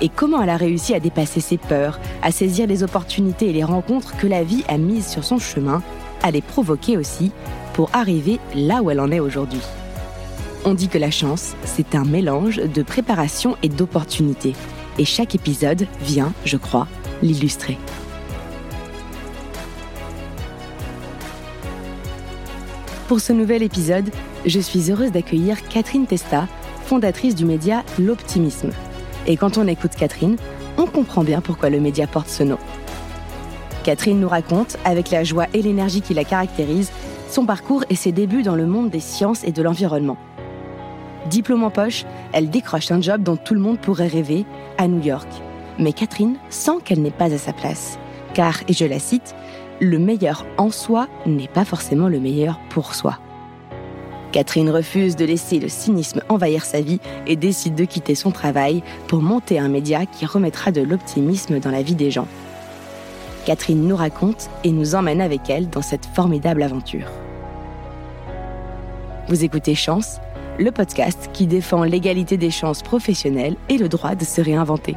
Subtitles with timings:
[0.00, 3.64] et comment elle a réussi à dépasser ses peurs, à saisir les opportunités et les
[3.64, 5.82] rencontres que la vie a mises sur son chemin,
[6.22, 7.32] à les provoquer aussi
[7.72, 9.60] pour arriver là où elle en est aujourd'hui.
[10.64, 14.54] On dit que la chance, c'est un mélange de préparation et d'opportunités.
[14.98, 16.88] Et chaque épisode vient, je crois,
[17.22, 17.78] l'illustrer.
[23.06, 24.10] Pour ce nouvel épisode,
[24.44, 26.48] je suis heureuse d'accueillir Catherine Testa,
[26.86, 28.70] fondatrice du média L'Optimisme.
[29.26, 30.36] Et quand on écoute Catherine,
[30.78, 32.58] on comprend bien pourquoi le média porte ce nom.
[33.82, 36.90] Catherine nous raconte, avec la joie et l'énergie qui la caractérise,
[37.28, 40.16] son parcours et ses débuts dans le monde des sciences et de l'environnement.
[41.28, 44.44] Diplôme en poche, elle décroche un job dont tout le monde pourrait rêver,
[44.78, 45.28] à New York.
[45.78, 47.98] Mais Catherine sent qu'elle n'est pas à sa place.
[48.34, 49.34] Car, et je la cite,
[49.80, 53.18] le meilleur en soi n'est pas forcément le meilleur pour soi.
[54.36, 58.82] Catherine refuse de laisser le cynisme envahir sa vie et décide de quitter son travail
[59.08, 62.28] pour monter un média qui remettra de l'optimisme dans la vie des gens.
[63.46, 67.06] Catherine nous raconte et nous emmène avec elle dans cette formidable aventure.
[69.28, 70.18] Vous écoutez Chance,
[70.58, 74.96] le podcast qui défend l'égalité des chances professionnelles et le droit de se réinventer.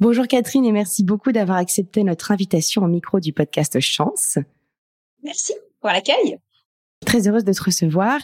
[0.00, 4.38] Bonjour Catherine et merci beaucoup d'avoir accepté notre invitation au micro du podcast Chance.
[5.22, 6.38] Merci pour l'accueil.
[7.04, 8.18] Très heureuse de te recevoir.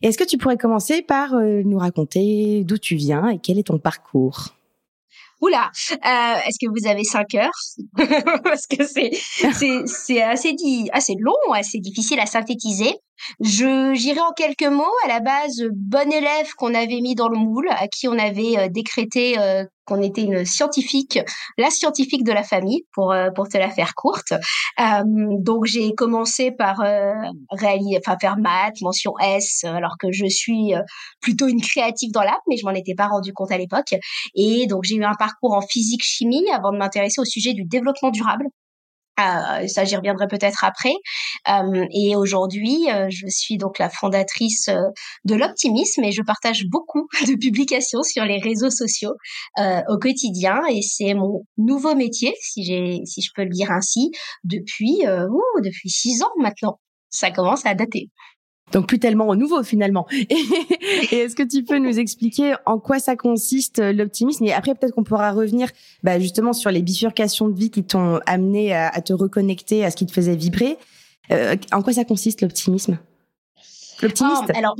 [0.00, 3.66] Est-ce que tu pourrais commencer par euh, nous raconter d'où tu viens et quel est
[3.66, 4.54] ton parcours?
[5.42, 5.96] Oula, euh,
[6.46, 7.50] est-ce que vous avez cinq heures?
[8.42, 9.10] Parce que c'est
[9.52, 12.94] c'est c'est assez dit assez long, assez difficile à synthétiser.
[13.40, 17.38] Je j'irai en quelques mots à la base bon élève qu'on avait mis dans le
[17.38, 21.18] moule, à qui on avait euh, décrété euh, qu'on était une scientifique,
[21.58, 24.32] la scientifique de la famille pour euh, pour te la faire courte.
[24.98, 26.78] donc j'ai commencé par
[27.50, 30.72] réaliser, enfin faire maths, mention S, alors que je suis
[31.20, 33.94] plutôt une créative dans l'âme, mais je m'en étais pas rendu compte à l'époque.
[34.34, 37.64] Et donc j'ai eu un parcours en physique chimie avant de m'intéresser au sujet du
[37.64, 38.46] développement durable.
[39.20, 40.94] Euh, ça, j'y reviendrai peut-être après.
[41.48, 44.68] Euh, et aujourd'hui, euh, je suis donc la fondatrice
[45.24, 49.14] de l'optimisme et je partage beaucoup de publications sur les réseaux sociaux
[49.88, 50.60] au quotidien.
[50.70, 54.10] Et c'est mon nouveau métier, si je peux le dire ainsi,
[54.44, 56.78] depuis, ouh, depuis six ans maintenant.
[57.10, 58.08] Ça commence à dater.
[58.72, 60.06] Donc plus tellement au nouveau finalement.
[60.12, 64.44] Et, est-ce que tu peux nous expliquer en quoi ça consiste euh, l'optimisme?
[64.44, 65.68] Et après peut-être qu'on pourra revenir
[66.02, 69.96] bah, justement sur les bifurcations de vie qui t'ont amené à, te reconnecter à ce
[69.96, 70.76] qui te faisait vibrer.
[71.30, 72.98] Euh, en quoi ça consiste l'optimisme?
[74.02, 74.46] L'optimisme.
[74.48, 74.76] Oh, alors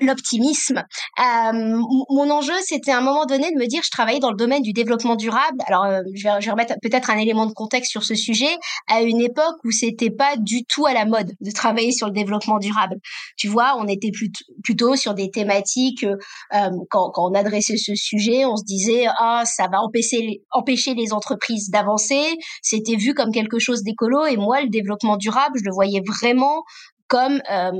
[0.00, 0.84] l'optimisme.
[1.18, 1.80] Euh,
[2.10, 4.62] mon enjeu, c'était à un moment donné de me dire, je travaillais dans le domaine
[4.62, 5.58] du développement durable.
[5.66, 8.50] Alors, euh, je, vais, je vais remettre peut-être un élément de contexte sur ce sujet.
[8.86, 12.12] À une époque où c'était pas du tout à la mode de travailler sur le
[12.12, 12.96] développement durable.
[13.36, 14.10] Tu vois, on était
[14.62, 16.04] plutôt, sur des thématiques.
[16.04, 20.94] Euh, quand, quand on adressait ce sujet, on se disait, ah, ça va empêcher, empêcher
[20.94, 22.36] les entreprises d'avancer.
[22.62, 24.26] C'était vu comme quelque chose d'écolo.
[24.26, 26.64] Et moi, le développement durable, je le voyais vraiment
[27.10, 27.72] comme euh,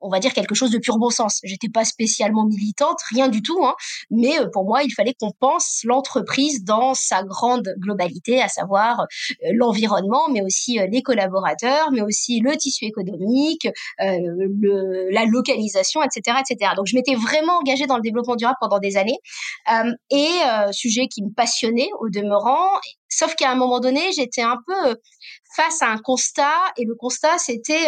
[0.00, 1.38] on va dire quelque chose de pur bon sens.
[1.44, 3.74] J'étais pas spécialement militante, rien du tout, hein,
[4.10, 9.02] mais euh, pour moi il fallait qu'on pense l'entreprise dans sa grande globalité, à savoir
[9.02, 13.68] euh, l'environnement, mais aussi les collaborateurs, mais aussi le tissu économique,
[14.00, 16.72] le, la localisation, etc., etc.
[16.76, 19.18] Donc je m'étais vraiment engagée dans le développement durable pendant des années
[20.10, 20.40] et
[20.72, 22.66] sujet qui me passionnait au demeurant.
[23.08, 24.96] Sauf qu'à un moment donné, j'étais un peu
[25.54, 27.86] face à un constat et le constat c'était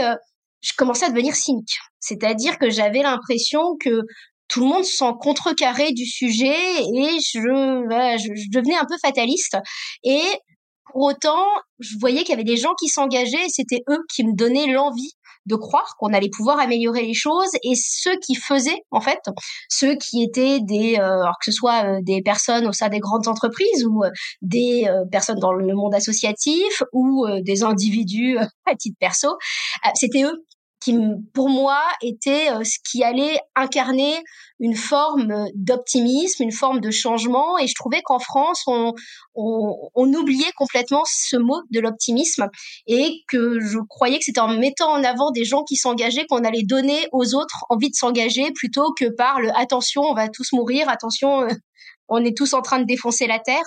[0.60, 1.78] je commençais à devenir cynique.
[2.00, 4.02] C'est-à-dire que j'avais l'impression que
[4.48, 9.56] tout le monde s'en contrecarrait du sujet et je, je, devenais un peu fataliste.
[10.04, 10.22] Et
[10.92, 11.44] pour autant,
[11.80, 14.68] je voyais qu'il y avait des gens qui s'engageaient et c'était eux qui me donnaient
[14.68, 15.12] l'envie
[15.46, 19.20] de croire qu'on allait pouvoir améliorer les choses et ceux qui faisaient en fait
[19.68, 22.98] ceux qui étaient des euh, alors que ce soit euh, des personnes au sein des
[22.98, 24.10] grandes entreprises ou euh,
[24.42, 29.28] des personnes dans le monde associatif ou des individus à titre perso
[29.94, 30.44] c'était eux
[30.86, 30.96] qui
[31.34, 34.22] pour moi était euh, ce qui allait incarner
[34.60, 37.58] une forme d'optimisme, une forme de changement.
[37.58, 38.94] Et je trouvais qu'en France, on,
[39.34, 42.46] on, oubliait complètement ce mot de l'optimisme
[42.86, 46.44] et que je croyais que c'était en mettant en avant des gens qui s'engageaient qu'on
[46.44, 50.52] allait donner aux autres envie de s'engager plutôt que par le attention, on va tous
[50.52, 51.48] mourir, attention, euh,
[52.08, 53.64] on est tous en train de défoncer la terre.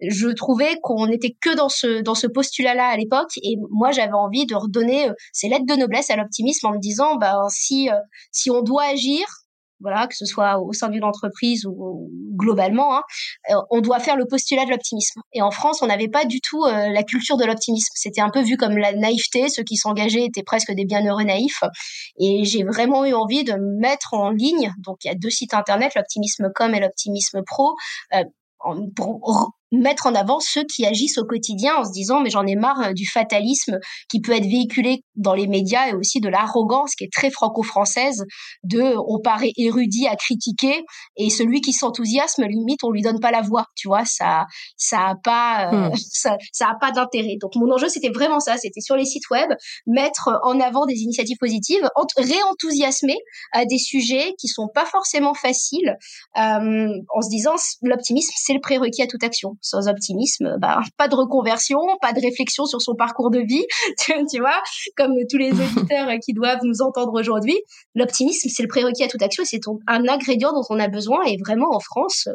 [0.00, 4.12] Je trouvais qu'on n'était que dans ce dans ce postulat-là à l'époque, et moi j'avais
[4.12, 7.90] envie de redonner euh, ces lettres de noblesse à l'optimisme en me disant, bah si
[7.90, 7.94] euh,
[8.30, 9.24] si on doit agir,
[9.82, 13.02] voilà, que ce soit au sein d'une entreprise ou, globalement, hein,
[13.50, 15.20] euh, on doit faire le postulat de l'optimisme.
[15.32, 17.92] Et en France, on n'avait pas du tout euh, la culture de l'optimisme.
[17.94, 19.48] C'était un peu vu comme la naïveté.
[19.48, 21.62] Ceux qui s'engageaient étaient presque des bienheureux naïfs.
[22.18, 24.72] Et j'ai vraiment eu envie de mettre en ligne.
[24.78, 27.74] Donc, il y a deux sites internet, l'optimisme.com et l'optimisme pro,
[28.14, 28.24] euh,
[28.96, 32.54] pour mettre en avant ceux qui agissent au quotidien en se disant mais j'en ai
[32.54, 33.78] marre euh, du fatalisme
[34.10, 38.24] qui peut être véhiculé dans les médias et aussi de l'arrogance qui est très franco-française
[38.64, 40.84] de on paraît érudit à critiquer
[41.16, 44.44] et celui qui s'enthousiasme limite on lui donne pas la voix tu vois ça
[44.76, 45.94] ça a pas euh, hmm.
[46.12, 49.28] ça, ça a pas d'intérêt donc mon enjeu c'était vraiment ça c'était sur les sites
[49.30, 49.50] web
[49.86, 53.16] mettre en avant des initiatives positives réenthousiasmer
[53.52, 55.96] à des sujets qui sont pas forcément faciles
[56.36, 61.08] euh, en se disant l'optimisme c'est le prérequis à toute action sans optimisme, bah, pas
[61.08, 63.64] de reconversion, pas de réflexion sur son parcours de vie,
[64.30, 64.60] tu, vois,
[64.96, 67.58] comme tous les auditeurs qui doivent nous entendre aujourd'hui.
[67.94, 71.36] L'optimisme, c'est le prérequis à toute action, c'est un ingrédient dont on a besoin et
[71.38, 72.28] vraiment en France,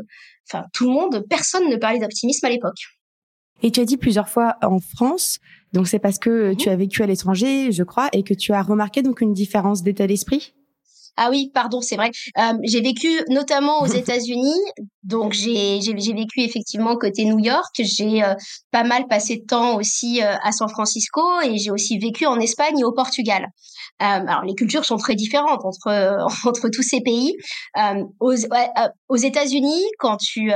[0.50, 2.80] enfin, tout le monde, personne ne parlait d'optimisme à l'époque.
[3.64, 5.40] Et tu as dit plusieurs fois en France,
[5.74, 6.74] donc c'est parce que tu mhm.
[6.74, 10.08] as vécu à l'étranger, je crois, et que tu as remarqué donc une différence d'état
[10.08, 10.54] d'esprit?
[11.18, 12.12] Ah oui, pardon, c'est vrai.
[12.38, 14.62] Euh, j'ai vécu notamment aux États-Unis,
[15.08, 17.74] donc j'ai j'ai vécu effectivement côté New York.
[17.80, 18.34] J'ai euh,
[18.72, 22.40] pas mal passé de temps aussi euh, à San Francisco et j'ai aussi vécu en
[22.40, 23.48] Espagne et au Portugal.
[24.02, 27.34] Euh, alors les cultures sont très différentes entre entre tous ces pays.
[28.20, 28.36] aux
[29.10, 30.52] aux États-Unis, quand tu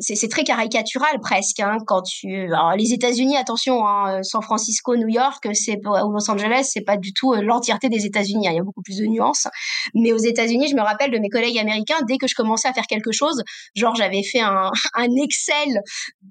[0.00, 1.60] c'est très caricatural presque.
[1.60, 6.30] Hein, quand tu alors, les États-Unis, attention, hein, San Francisco, New York, c'est ou Los
[6.30, 8.48] Angeles, c'est pas du tout l'entièreté des États-Unis.
[8.48, 9.46] Hein, il y a beaucoup plus de nuances.
[9.94, 12.72] Mais aux États-Unis, je me rappelle de mes collègues américains, dès que je commençais à
[12.72, 13.42] faire quelque chose,
[13.74, 15.80] genre j'avais fait un, un Excel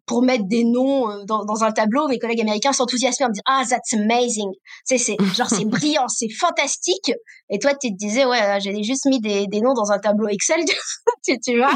[0.05, 3.33] pour mettre des noms euh, dans, dans un tableau, mes collègues américains s'enthousiasmaient en me
[3.33, 4.51] disant ah that's amazing,
[4.83, 7.11] c'est c'est genre c'est brillant, c'est fantastique.
[7.49, 10.27] Et toi tu te disais ouais j'avais juste mis des, des noms dans un tableau
[10.27, 10.63] Excel,
[11.25, 11.73] tu, tu vois.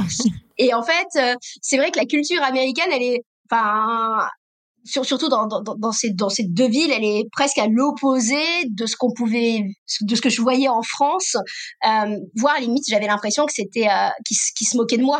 [0.58, 4.28] Et en fait euh, c'est vrai que la culture américaine elle est enfin
[4.88, 8.38] surtout dans, dans, dans, ces, dans ces deux villes, elle est presque à l'opposé
[8.70, 9.64] de ce qu'on pouvait,
[10.02, 11.36] de ce que je voyais en France.
[11.86, 15.20] Euh, voire limite, j'avais l'impression que c'était euh, qui, se moquait de moi.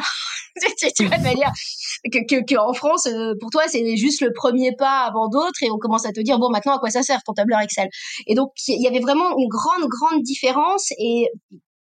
[0.96, 1.52] tu vas dire?
[2.12, 5.62] Que, que, que, en France, euh, pour toi, c'est juste le premier pas avant d'autres
[5.62, 7.88] et on commence à te dire bon maintenant à quoi ça sert ton tableur Excel?
[8.26, 11.28] Et donc il y avait vraiment une grande grande différence et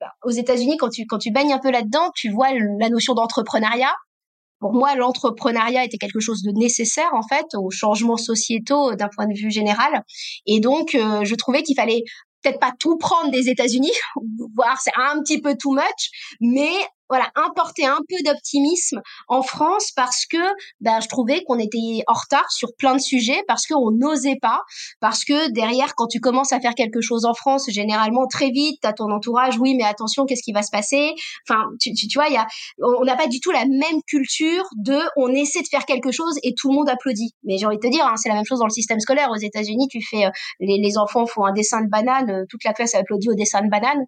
[0.00, 3.14] bah, aux États-Unis, quand tu quand tu baignes un peu là-dedans, tu vois la notion
[3.14, 3.94] d'entrepreneuriat
[4.66, 9.08] pour moi, l'entrepreneuriat était quelque chose de nécessaire en fait aux changements sociétaux euh, d'un
[9.14, 10.02] point de vue général.
[10.44, 12.02] Et donc, euh, je trouvais qu'il fallait
[12.42, 13.92] peut-être pas tout prendre des États-Unis,
[14.56, 16.10] voire c'est un petit peu too much,
[16.40, 16.72] mais
[17.08, 20.38] voilà, importer un peu d'optimisme en France parce que
[20.80, 24.60] ben, je trouvais qu'on était en retard sur plein de sujets, parce qu'on n'osait pas,
[25.00, 28.78] parce que derrière, quand tu commences à faire quelque chose en France, généralement très vite,
[28.82, 31.12] tu as ton entourage, oui, mais attention, qu'est-ce qui va se passer?
[31.48, 32.46] Enfin, tu, tu, tu vois, y a,
[32.82, 36.34] on n'a pas du tout la même culture de on essaie de faire quelque chose
[36.42, 37.34] et tout le monde applaudit.
[37.44, 39.30] Mais j'ai envie de te dire, hein, c'est la même chose dans le système scolaire.
[39.30, 40.30] Aux États-Unis, tu fais, euh,
[40.60, 43.62] les, les, enfants font un dessin de banane, euh, toute la classe applaudit au dessin
[43.62, 44.04] de banane.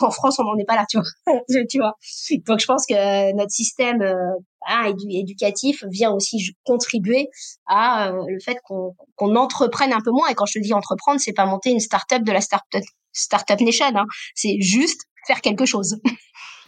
[0.00, 1.40] en France, on n'en est pas là, tu vois.
[1.70, 1.94] tu vois.
[2.38, 7.28] Donc je pense que notre système euh, éducatif vient aussi contribuer
[7.66, 10.28] à euh, le fait qu'on entreprenne un peu moins.
[10.28, 13.50] Et quand je te dis entreprendre, c'est pas monter une start-up de la start-up start
[13.60, 13.86] nation.
[13.94, 14.06] Hein.
[14.34, 15.96] C'est juste faire quelque chose.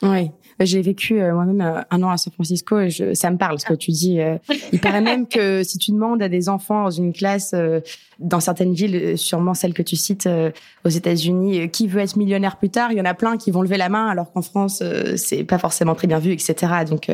[0.03, 3.39] Oui, j'ai vécu euh, moi-même euh, un an à San Francisco et je, ça me
[3.39, 4.21] parle ce que tu dis.
[4.21, 4.37] Euh.
[4.73, 7.55] il paraît même que si tu demandes à des enfants dans une classe,
[8.19, 10.29] dans certaines villes, sûrement celle que tu cites
[10.85, 13.63] aux États-Unis, qui veut être millionnaire plus tard, il y en a plein qui vont
[13.63, 14.83] lever la main alors qu'en France
[15.17, 16.73] c'est pas forcément très bien vu, etc.
[16.89, 17.09] Donc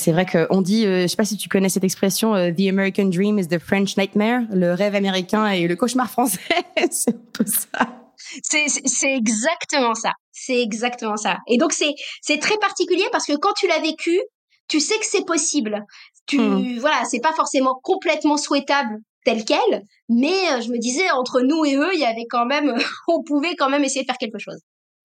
[0.00, 3.38] c'est vrai qu'on dit, je sais pas si tu connais cette expression, the American dream
[3.38, 6.40] is the French nightmare, le rêve américain et le cauchemar français,
[6.90, 8.07] c'est un peu ça.
[8.42, 10.12] C'est exactement ça.
[10.32, 11.38] C'est exactement ça.
[11.46, 14.20] Et donc c'est très particulier parce que quand tu l'as vécu,
[14.68, 15.84] tu sais que c'est possible.
[16.26, 16.78] Tu hmm.
[16.78, 21.64] voilà, c'est pas forcément complètement souhaitable tel quel, mais euh, je me disais entre nous
[21.64, 22.74] et eux, il y avait quand même
[23.08, 24.60] on pouvait quand même essayer de faire quelque chose.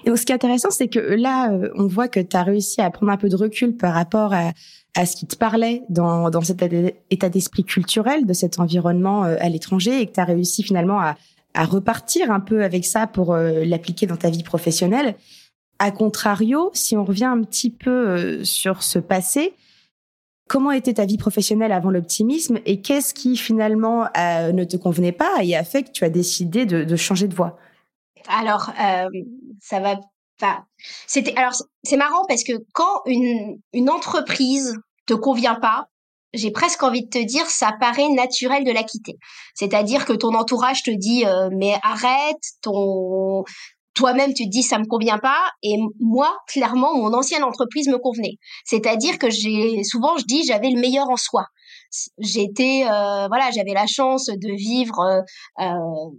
[0.05, 2.81] Et ce qui est intéressant, c'est que là, euh, on voit que tu as réussi
[2.81, 4.51] à prendre un peu de recul par rapport à,
[4.95, 6.61] à ce qui te parlait dans, dans cet
[7.09, 10.99] état d'esprit culturel de cet environnement euh, à l'étranger et que tu as réussi finalement
[10.99, 11.15] à,
[11.53, 15.15] à repartir un peu avec ça pour l'appliquer dans ta vie professionnelle.
[15.79, 19.53] A contrario, si on revient un petit peu sur ce passé,
[20.49, 25.13] Comment était ta vie professionnelle avant l'optimisme et qu'est-ce qui finalement euh, ne te convenait
[25.13, 27.57] pas et a fait que tu as décidé de, changer de voie?
[28.27, 29.07] Alors, euh,
[29.61, 29.99] ça va.
[31.07, 35.87] C'était alors c'est marrant parce que quand une une entreprise te convient pas,
[36.33, 39.17] j'ai presque envie de te dire, ça paraît naturel de la quitter.
[39.55, 43.43] C'est-à-dire que ton entourage te dit, euh, mais arrête, ton
[43.93, 47.97] toi-même tu te dis ça me convient pas et moi clairement mon ancienne entreprise me
[47.97, 51.45] convenait c'est-à-dire que j'ai souvent je dis j'avais le meilleur en soi
[52.17, 55.21] j'étais euh, voilà j'avais la chance de vivre euh,
[55.63, 56.09] euh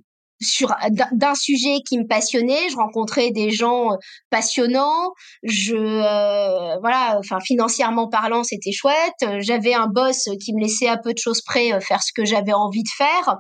[0.40, 0.74] sur
[1.12, 3.96] d'un sujet qui me passionnait je rencontrais des gens euh,
[4.30, 5.12] passionnants
[5.42, 10.96] je euh, voilà enfin financièrement parlant c'était chouette j'avais un boss qui me laissait à
[10.96, 13.36] peu de choses près faire ce que j'avais envie de faire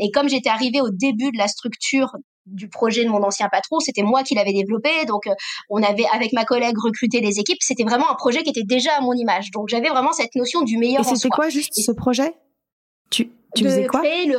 [0.00, 2.12] et comme j'étais arrivée au début de la structure
[2.52, 4.90] du projet de mon ancien patron, c'était moi qui l'avais développé.
[5.06, 5.34] Donc, euh,
[5.70, 7.58] on avait avec ma collègue recruté des équipes.
[7.60, 9.50] C'était vraiment un projet qui était déjà à mon image.
[9.52, 11.00] Donc, j'avais vraiment cette notion du meilleur.
[11.00, 12.34] Et c'était quoi juste ce projet?
[13.10, 14.00] Tu, tu faisais quoi?
[14.00, 14.38] créer le,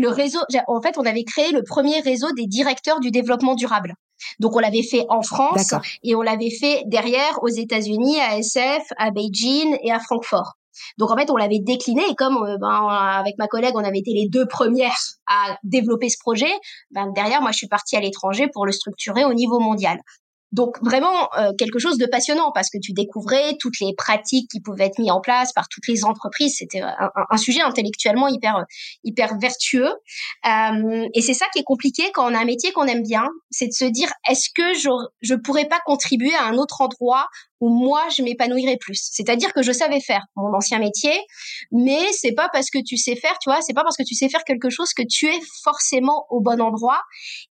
[0.00, 0.38] le réseau.
[0.66, 3.94] En fait, on avait créé le premier réseau des directeurs du développement durable.
[4.40, 8.82] Donc, on l'avait fait en France et on l'avait fait derrière aux États-Unis, à SF,
[8.96, 10.54] à Beijing et à Francfort.
[10.96, 13.98] Donc en fait, on l'avait décliné et comme euh, ben, avec ma collègue, on avait
[13.98, 16.52] été les deux premières à développer ce projet,
[16.90, 19.98] ben, derrière, moi, je suis partie à l'étranger pour le structurer au niveau mondial.
[20.52, 24.60] Donc vraiment euh, quelque chose de passionnant parce que tu découvrais toutes les pratiques qui
[24.60, 26.56] pouvaient être mises en place par toutes les entreprises.
[26.58, 28.64] C'était un, sujet intellectuellement hyper
[29.04, 29.92] hyper vertueux.
[30.46, 33.28] Euh, et c'est ça qui est compliqué quand on a un métier qu'on aime bien,
[33.50, 34.88] c'est de se dire est-ce que je
[35.20, 37.26] je pourrais pas contribuer à un autre endroit
[37.60, 39.08] où moi je m'épanouirais plus.
[39.12, 41.12] C'est-à-dire que je savais faire mon ancien métier,
[41.72, 44.14] mais c'est pas parce que tu sais faire, tu vois, c'est pas parce que tu
[44.14, 47.00] sais faire quelque chose que tu es forcément au bon endroit.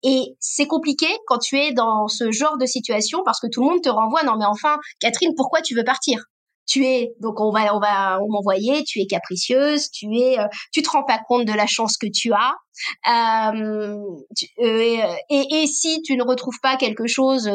[0.04, 3.70] Et c'est compliqué quand tu es dans ce genre de situation parce que tout le
[3.70, 6.26] monde te renvoie non mais enfin Catherine pourquoi tu veux partir?
[6.66, 10.82] Tu es donc on va on va m'envoyer tu es capricieuse tu es euh, tu
[10.82, 12.54] te rends pas compte de la chance que tu as.
[13.10, 13.96] Euh,
[14.60, 17.50] euh et, et, si tu ne retrouves pas quelque chose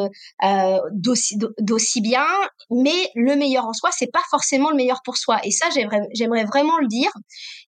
[0.45, 2.25] euh, d'aussi d'aussi bien
[2.71, 5.39] mais le meilleur en soi c'est pas forcément le meilleur pour soi.
[5.45, 5.67] Et ça
[6.15, 7.11] j'aimerais vraiment le dire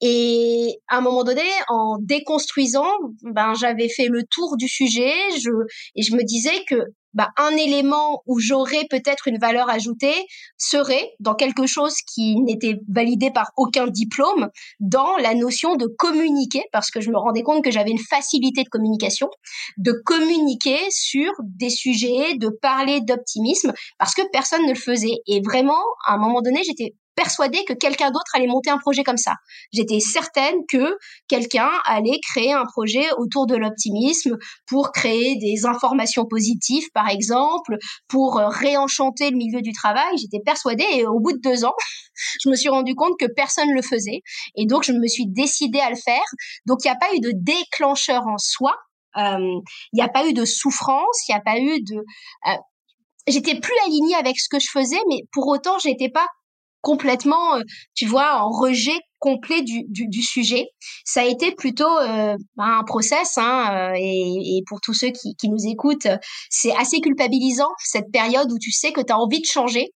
[0.00, 2.90] et à un moment donné en déconstruisant
[3.22, 5.50] ben j'avais fait le tour du sujet je
[5.94, 6.76] et je me disais que
[7.16, 10.14] bah, un élément où j'aurais peut-être une valeur ajoutée
[10.58, 14.50] serait dans quelque chose qui n'était validé par aucun diplôme,
[14.80, 18.64] dans la notion de communiquer, parce que je me rendais compte que j'avais une facilité
[18.64, 19.30] de communication,
[19.78, 25.16] de communiquer sur des sujets, de parler d'optimisme, parce que personne ne le faisait.
[25.26, 29.02] Et vraiment, à un moment donné, j'étais persuadée que quelqu'un d'autre allait monter un projet
[29.02, 29.32] comme ça.
[29.72, 30.96] J'étais certaine que
[31.28, 37.76] quelqu'un allait créer un projet autour de l'optimisme pour créer des informations positives, par exemple,
[38.06, 40.16] pour euh, réenchanter le milieu du travail.
[40.18, 41.74] J'étais persuadée et au bout de deux ans,
[42.44, 44.20] je me suis rendu compte que personne ne le faisait.
[44.54, 46.24] Et donc, je me suis décidée à le faire.
[46.66, 48.74] Donc, il n'y a pas eu de déclencheur en soi.
[49.16, 49.60] Euh,
[49.92, 51.96] il n'y a pas eu de souffrance, il n'y a pas eu de...
[51.96, 52.56] Euh,
[53.26, 56.26] j'étais plus alignée avec ce que je faisais, mais pour autant, j'étais pas
[56.80, 57.62] complètement, euh,
[57.94, 60.66] tu vois, en rejet complet du, du, sujet.
[61.04, 65.34] Ça a été plutôt euh, un process, hein, euh, et, et, pour tous ceux qui,
[65.36, 66.06] qui nous écoutent,
[66.50, 69.90] c'est assez culpabilisant cette période où tu sais que tu as envie de changer,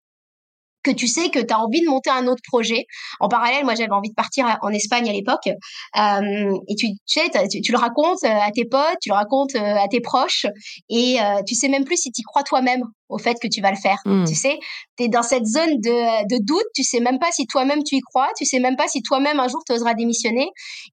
[0.83, 2.87] que tu sais que tu as envie de monter un autre projet.
[3.21, 5.47] En parallèle, moi, j'avais envie de partir en Espagne à l'époque.
[5.47, 9.55] Euh, et tu, tu sais, tu, le racontes euh, à tes potes, tu le racontes
[9.55, 10.47] euh, à tes proches.
[10.89, 13.77] Et tu sais même plus si tu crois toi-même au fait que tu vas le
[13.77, 13.99] faire.
[14.05, 14.25] Hmm.
[14.25, 14.59] Tu sais,
[14.97, 16.67] tu es dans cette zone de, de doute.
[16.75, 18.29] Tu sais même pas si toi-même tu y crois.
[18.37, 20.49] Tu sais même pas si toi-même un jour tu oseras démissionner.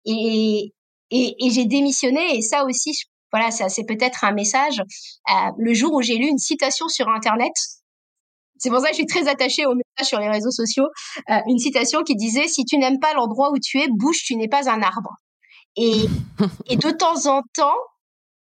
[0.06, 0.74] Et,
[1.12, 2.38] et, et j'ai démissionné.
[2.38, 2.92] Et ça aussi,
[3.32, 4.82] voilà, ça c'est peut-être un message.
[5.58, 7.54] le jour où j'ai lu une citation sur Internet,
[8.60, 10.86] c'est pour ça que je suis très attachée au message sur les réseaux sociaux.
[11.30, 14.36] Euh, une citation qui disait Si tu n'aimes pas l'endroit où tu es, bouge, tu
[14.36, 15.16] n'es pas un arbre.
[15.76, 16.06] Et,
[16.70, 17.78] et de temps en temps,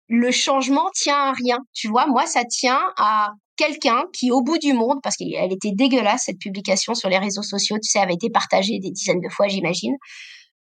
[0.08, 1.60] le changement tient à rien.
[1.74, 5.72] Tu vois, moi, ça tient à quelqu'un qui, au bout du monde, parce qu'elle était
[5.74, 9.30] dégueulasse, cette publication sur les réseaux sociaux, tu sais, avait été partagée des dizaines de
[9.30, 9.96] fois, j'imagine.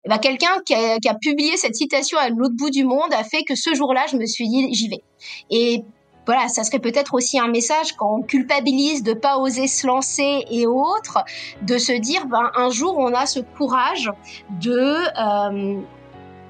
[0.08, 3.24] Ben, quelqu'un qui a, qui a, publié cette citation à l'autre bout du monde a
[3.24, 5.02] fait que ce jour-là, je me suis dit, j'y vais.
[5.50, 5.82] Et
[6.26, 10.44] voilà, ça serait peut-être aussi un message quand on culpabilise de pas oser se lancer
[10.50, 11.18] et autres,
[11.62, 14.10] de se dire ben un jour on a ce courage
[14.50, 15.80] de euh,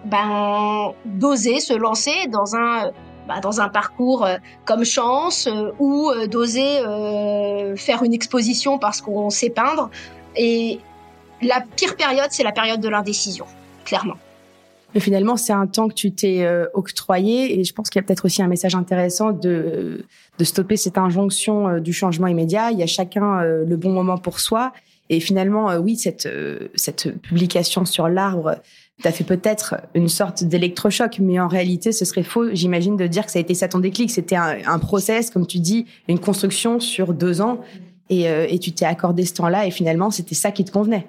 [0.07, 2.91] ben d'oser se lancer dans un
[3.29, 6.81] ben, dans un parcours euh, comme chance euh, ou d'oser
[7.77, 9.91] faire une exposition parce qu'on sait peindre.
[10.37, 10.81] Et
[11.43, 13.47] la pire période c'est la période de l'indécision
[13.85, 14.17] clairement
[14.97, 18.03] Mais finalement, c'est un temps que tu t'es euh, octroyé et je pense qu'il y
[18.03, 20.07] a peut-être aussi un message intéressant de,
[20.39, 22.71] de stopper cette injonction euh, du changement immédiat.
[22.71, 24.73] Il y a chacun euh, le bon moment pour soi.
[25.11, 26.27] Et finalement, oui, cette,
[26.75, 28.57] cette publication sur l'arbre
[29.03, 33.27] t'as fait peut-être une sorte d'électrochoc, mais en réalité, ce serait faux, j'imagine, de dire
[33.27, 34.11] que ça a été ça ton déclic.
[34.11, 37.61] C'était un, un process, comme tu dis, une construction sur deux ans.
[38.09, 41.07] Et, et tu t'es accordé ce temps-là et finalement, c'était ça qui te convenait.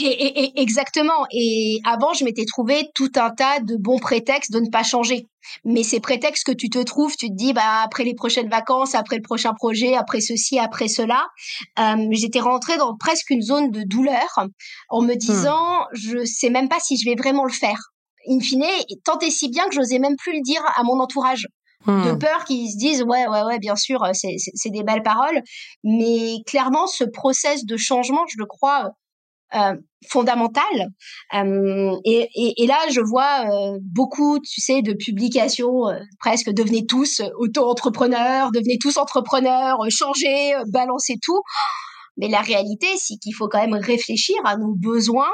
[0.00, 1.26] Et, exactement.
[1.32, 5.26] Et avant, je m'étais trouvé tout un tas de bons prétextes de ne pas changer.
[5.64, 8.94] Mais ces prétextes que tu te trouves, tu te dis, bah après les prochaines vacances,
[8.94, 11.26] après le prochain projet, après ceci, après cela,
[11.78, 14.46] euh, j'étais rentrée dans presque une zone de douleur
[14.90, 15.86] en me disant, hmm.
[15.94, 17.78] je sais même pas si je vais vraiment le faire.
[18.28, 18.66] In fine,
[19.04, 21.46] tant et si bien que j'osais même plus le dire à mon entourage
[21.86, 22.18] de hmm.
[22.18, 25.40] peur qu'ils se disent ouais ouais ouais bien sûr c'est des belles paroles
[25.84, 28.90] mais clairement ce process de changement je le crois
[29.54, 29.74] euh,
[30.08, 30.88] fondamentale.
[31.34, 35.84] Euh, et, et, et, là, je vois euh, beaucoup, tu sais, de publications
[36.20, 41.42] presque devenez tous auto-entrepreneurs, devenez tous entrepreneurs, changez, balancez tout.
[42.18, 45.30] Mais la réalité, c'est qu'il faut quand même réfléchir à nos besoins.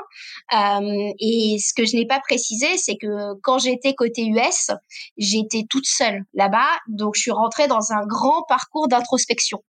[0.53, 4.71] Euh, et ce que je n'ai pas précisé, c'est que quand j'étais côté US,
[5.17, 6.69] j'étais toute seule là-bas.
[6.89, 9.63] Donc, je suis rentrée dans un grand parcours d'introspection.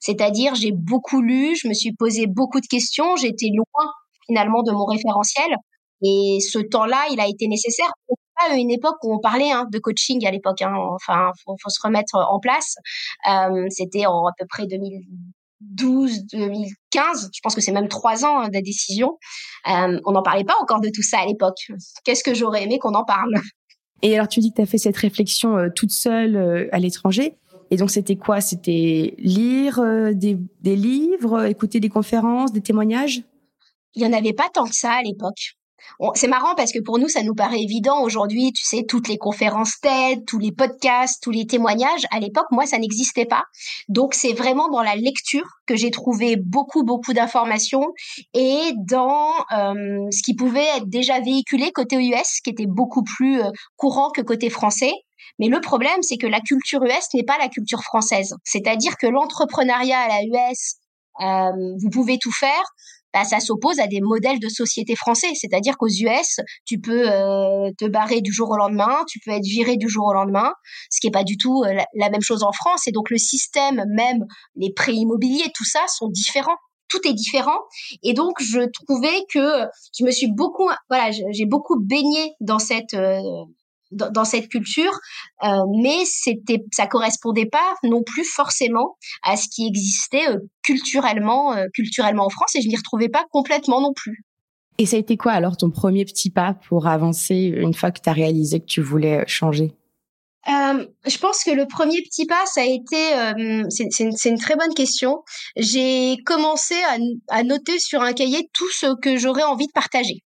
[0.00, 3.92] C'est-à-dire, j'ai beaucoup lu, je me suis posé beaucoup de questions, j'étais loin
[4.26, 5.56] finalement de mon référentiel.
[6.02, 7.90] Et ce temps-là, il a été nécessaire.
[8.38, 10.62] Pas une époque où on parlait hein, de coaching à l'époque.
[10.62, 10.72] Hein.
[10.94, 12.76] Enfin, faut, faut se remettre en place.
[13.28, 17.30] Euh, C'était en à peu près 2012, 2015.
[17.34, 19.18] Je pense que c'est même trois ans hein, de décision.
[19.68, 21.58] Euh, on n'en parlait pas encore de tout ça à l'époque.
[22.04, 23.34] Qu'est-ce que j'aurais aimé qu'on en parle?
[24.00, 27.36] Et alors, tu dis que tu as fait cette réflexion euh, toute seule à l'étranger.
[27.70, 28.40] Et donc, c'était quoi?
[28.40, 30.36] C'était lire euh, des,
[30.76, 33.22] livres, écouter des conférences, des témoignages?
[33.94, 35.54] Il y en avait pas tant que ça à l'époque.
[36.14, 39.18] C'est marrant parce que pour nous, ça nous paraît évident aujourd'hui, tu sais, toutes les
[39.18, 42.06] conférences TED, tous les podcasts, tous les témoignages.
[42.10, 43.44] À l'époque, moi, ça n'existait pas.
[43.88, 47.92] Donc, c'est vraiment dans la lecture que j'ai trouvé beaucoup, beaucoup d'informations
[48.34, 53.40] et dans euh, ce qui pouvait être déjà véhiculé côté US, qui était beaucoup plus
[53.40, 54.92] euh, courant que côté français.
[55.40, 58.34] Mais le problème, c'est que la culture US n'est pas la culture française.
[58.44, 60.74] C'est-à-dire que l'entrepreneuriat à la US,
[61.22, 62.62] euh, vous pouvez tout faire.
[63.14, 65.28] Bah, ça s'oppose à des modèles de société français.
[65.34, 69.42] C'est-à-dire qu'aux US, tu peux euh, te barrer du jour au lendemain, tu peux être
[69.42, 70.52] viré du jour au lendemain,
[70.90, 72.86] ce qui n'est pas du tout euh, la, même chose en France.
[72.86, 74.26] Et donc le système, même
[74.56, 76.56] les prêts immobiliers, tout ça sont différents
[76.92, 77.60] tout est différent.
[78.02, 79.64] Et donc, je trouvais que
[79.96, 82.96] je me suis beaucoup, voilà, j'ai beaucoup baigné dans cette,
[83.90, 84.92] dans, cette culture,
[85.44, 85.48] euh,
[85.82, 91.66] mais c'était, ça correspondait pas non plus forcément à ce qui existait euh, culturellement, euh,
[91.74, 94.24] culturellement en France, et je m'y retrouvais pas complètement non plus.
[94.78, 98.00] Et ça a été quoi alors ton premier petit pas pour avancer une fois que
[98.00, 99.74] tu as réalisé que tu voulais changer?
[100.48, 104.38] Euh, je pense que le premier petit pas, ça a été, euh, c'est une, une,
[104.38, 105.22] très bonne question.
[105.56, 106.96] J'ai commencé à,
[107.28, 110.22] à, noter sur un cahier tout ce que j'aurais envie de partager.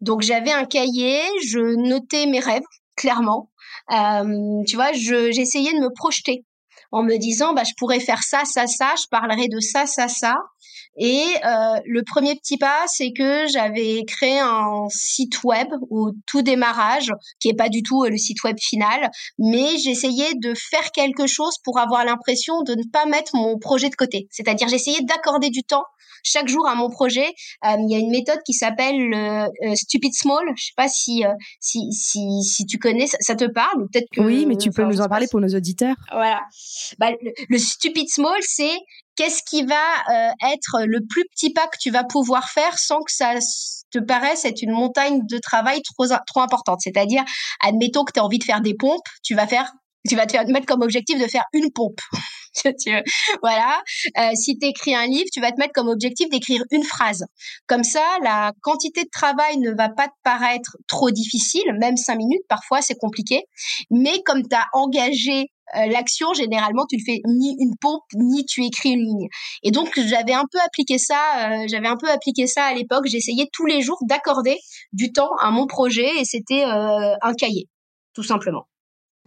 [0.00, 2.62] Donc j'avais un cahier, je notais mes rêves,
[2.96, 3.50] clairement.
[3.92, 6.44] Euh, tu vois, j'essayais de me projeter
[6.92, 10.08] en me disant, bah, je pourrais faire ça, ça, ça, je parlerai de ça, ça,
[10.08, 10.36] ça.
[10.98, 16.42] Et euh, le premier petit pas, c'est que j'avais créé un site web au tout
[16.42, 20.90] démarrage, qui est pas du tout euh, le site web final, mais j'essayais de faire
[20.92, 24.26] quelque chose pour avoir l'impression de ne pas mettre mon projet de côté.
[24.30, 25.84] C'est-à-dire, j'essayais d'accorder du temps
[26.26, 27.26] chaque jour à mon projet.
[27.64, 30.44] Euh, il y a une méthode qui s'appelle le euh, Stupid Small.
[30.56, 34.20] Je sais pas si euh, si, si, si tu connais, ça, te parle peut-être que
[34.20, 35.96] oui, mais tu peux nous en parler pour nos auditeurs.
[36.10, 36.40] Voilà.
[36.98, 37.10] Bah,
[37.48, 38.76] le, Stupid Small, c'est
[39.16, 39.82] qu'est-ce qui va
[40.52, 43.34] être le plus petit pas que tu vas pouvoir faire sans que ça
[43.90, 46.80] te paraisse être une montagne de travail trop trop importante?
[46.82, 47.24] C'est-à-dire,
[47.60, 49.72] admettons que tu as envie de faire des pompes, tu vas faire
[50.08, 52.00] tu vas te mettre comme objectif de faire une pompe.
[53.42, 53.82] voilà.
[54.18, 57.24] Euh, si tu un livre, tu vas te mettre comme objectif d'écrire une phrase.
[57.66, 62.16] Comme ça, la quantité de travail ne va pas te paraître trop difficile, même cinq
[62.16, 63.42] minutes, parfois c'est compliqué.
[63.90, 68.44] Mais comme tu as engagé euh, l'action, généralement, tu ne fais ni une pompe, ni
[68.44, 69.28] tu écris une ligne.
[69.62, 73.06] Et donc, j'avais un peu appliqué ça, euh, j'avais un peu appliqué ça à l'époque.
[73.06, 74.58] J'essayais tous les jours d'accorder
[74.92, 77.68] du temps à mon projet et c'était un cahier,
[78.14, 78.66] tout simplement.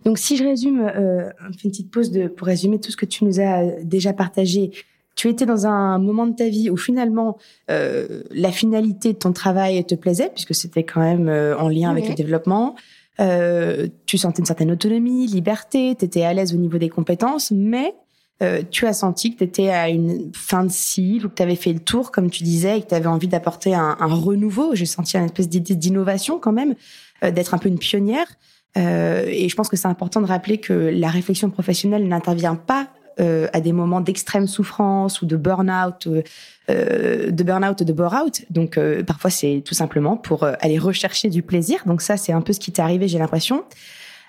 [0.06, 3.26] Donc, si je résume, euh, une petite pause de, pour résumer tout ce que tu
[3.26, 4.72] nous as déjà partagé.
[5.16, 7.38] Tu étais dans un moment de ta vie où finalement
[7.70, 11.90] euh, la finalité de ton travail te plaisait, puisque c'était quand même euh, en lien
[11.90, 12.76] avec le développement.
[13.20, 17.52] Euh, tu sentais une certaine autonomie, liberté, tu étais à l'aise au niveau des compétences,
[17.52, 17.94] mais
[18.42, 21.44] euh, tu as senti que tu étais à une fin de cycle ou que tu
[21.44, 24.76] avais fait le tour, comme tu disais, et que tu avais envie d'apporter un, renouveau.
[24.76, 26.76] J'ai senti une espèce d'idée d'innovation quand même,
[27.24, 28.28] euh, d'être un peu une pionnière.
[28.78, 32.88] Euh, et je pense que c'est important de rappeler que la réflexion professionnelle n'intervient pas
[33.20, 38.46] à des moments d'extrême souffrance ou de burn-out, de burn-out, de bore-out.
[38.50, 41.84] Donc parfois c'est tout simplement pour aller rechercher du plaisir.
[41.86, 43.64] Donc ça c'est un peu ce qui t'est arrivé, j'ai l'impression.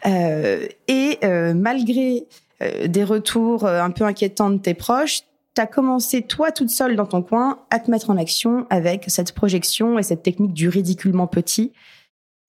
[0.05, 1.19] et
[1.55, 2.27] malgré
[2.63, 5.23] euh, des retours euh, un peu inquiétants de tes proches,
[5.55, 9.05] tu as commencé toi toute seule dans ton coin à te mettre en action avec
[9.09, 11.73] cette projection et cette technique du ridiculement petit,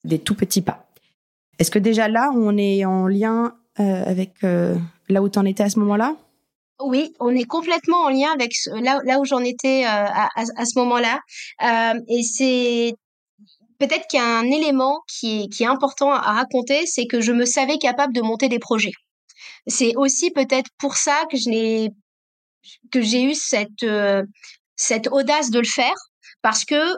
[0.04, 0.88] des tout petits pas.
[1.60, 5.63] Est-ce que déjà là, on est en lien euh, avec là où tu en étais
[5.63, 6.15] à ce moment-là?
[6.84, 11.20] Oui, on est complètement en lien avec là, où j'en étais à, ce moment-là.
[12.08, 12.94] et c'est
[13.82, 17.46] peut-être qu'il y a un élément qui est important à raconter, c'est que je me
[17.46, 18.94] savais capable de monter des projets.
[19.67, 21.89] C'est aussi peut-être pour ça que je n'ai
[22.91, 24.24] que j'ai eu cette euh,
[24.76, 25.96] cette audace de le faire
[26.44, 26.96] parce que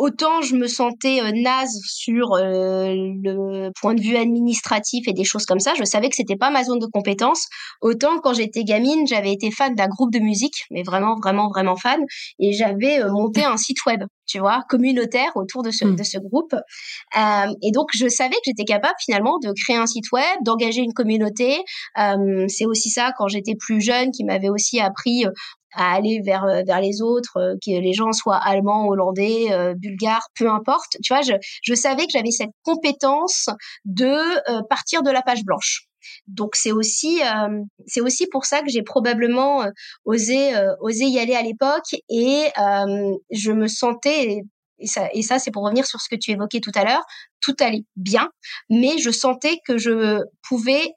[0.00, 5.24] autant je me sentais euh, naze sur euh, le point de vue administratif et des
[5.24, 7.46] choses comme ça, je savais que c'était pas ma zone de compétence.
[7.82, 11.76] Autant quand j'étais gamine, j'avais été fan d'un groupe de musique, mais vraiment vraiment vraiment
[11.76, 12.00] fan,
[12.38, 15.96] et j'avais euh, monté un site web, tu vois, communautaire autour de ce mmh.
[15.96, 16.54] de ce groupe.
[17.62, 20.94] et donc je savais que j'étais capable finalement de créer un site web, d'engager une
[20.94, 21.58] communauté.
[22.48, 25.24] c'est aussi ça quand j'étais plus jeune qui m'avait aussi appris
[25.72, 29.74] à aller vers euh, vers les autres, euh, que les gens soient allemands, hollandais, euh,
[29.74, 30.96] bulgares, peu importe.
[31.02, 33.48] Tu vois, je, je savais que j'avais cette compétence
[33.84, 35.86] de partir de la page blanche.
[36.26, 37.20] Donc c'est aussi
[37.86, 39.64] c'est aussi pour ça que j'ai probablement
[40.04, 42.46] osé osé y aller à l'époque et
[43.30, 44.42] je me sentais
[44.78, 47.04] et ça, et ça c'est pour revenir sur ce que tu évoquais tout à l'heure,
[47.40, 48.28] tout allait bien,
[48.70, 50.94] mais je sentais que je pouvais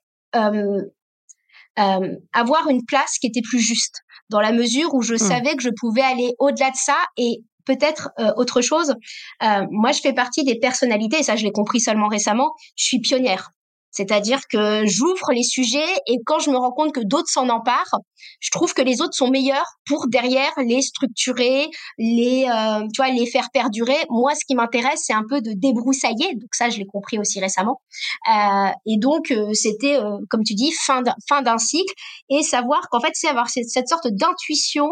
[1.75, 5.19] avoir une place qui était plus juste dans la mesure où je mmh.
[5.19, 8.95] savais que je pouvais aller au-delà de ça et peut-être euh, autre chose.
[9.41, 12.51] Euh, moi, je fais partie des personnalités, et ça, je l'ai compris seulement récemment.
[12.75, 13.51] Je suis pionnière.
[13.93, 17.99] C'est-à-dire que j'ouvre les sujets et quand je me rends compte que d'autres s'en emparent,
[18.39, 23.09] je trouve que les autres sont meilleurs pour derrière les structurer, les euh, tu vois
[23.09, 23.95] les faire perdurer.
[24.09, 26.33] Moi, ce qui m'intéresse, c'est un peu de débroussailler.
[26.35, 27.81] Donc ça, je l'ai compris aussi récemment.
[28.29, 31.93] Euh, et donc euh, c'était euh, comme tu dis fin d'un fin d'un cycle
[32.29, 34.87] et savoir qu'en fait c'est avoir cette, cette sorte d'intuition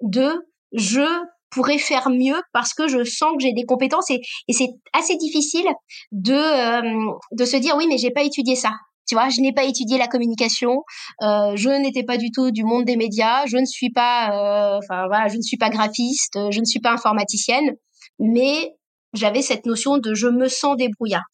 [0.00, 0.32] de
[0.72, 1.06] je
[1.50, 5.66] pourrais faire mieux parce que je sens que j'ai des compétences et, c'est assez difficile
[6.12, 8.72] de euh, de se dire oui mais j'ai pas étudié ça.
[9.08, 10.82] Tu vois je n'ai pas étudié la communication
[11.22, 14.78] euh, je n'étais pas du tout du monde des médias je ne suis pas euh,
[14.78, 17.76] enfin voilà je ne suis pas graphiste je ne suis pas informaticienne
[18.18, 18.72] mais
[19.14, 21.24] j'avais cette notion de je me sens débrouillard.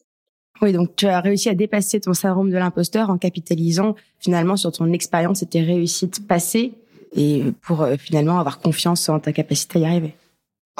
[0.60, 4.70] Oui, donc tu as réussi à dépasser ton syndrome de l'imposteur en capitalisant finalement sur
[4.70, 6.74] ton expérience et tes réussites passées
[7.14, 10.14] et pour euh, finalement avoir confiance en ta capacité à y arriver.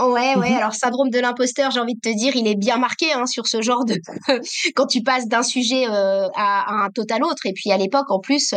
[0.01, 0.51] Ouais, ouais.
[0.51, 0.57] Mhm.
[0.57, 3.47] Alors, syndrome de l'imposteur, j'ai envie de te dire, il est bien marqué hein, sur
[3.47, 3.97] ce genre de
[4.75, 7.45] quand tu passes d'un sujet euh, à, un total autre.
[7.45, 8.55] Et puis à l'époque, en plus,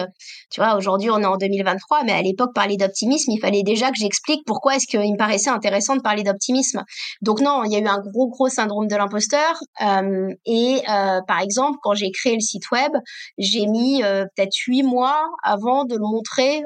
[0.50, 3.90] tu vois, aujourd'hui on est en 2023, mais à l'époque, parler d'optimisme, il fallait déjà
[3.90, 6.84] que j'explique pourquoi est-ce qu'il me paraissait intéressant de parler d'optimisme.
[7.22, 9.56] Donc non, il y a eu un gros, gros syndrome de l'imposteur.
[9.82, 12.94] Euh, et euh, par exemple, quand j'ai créé le site web,
[13.38, 16.64] j'ai mis peut-être huit mois avant de le montrer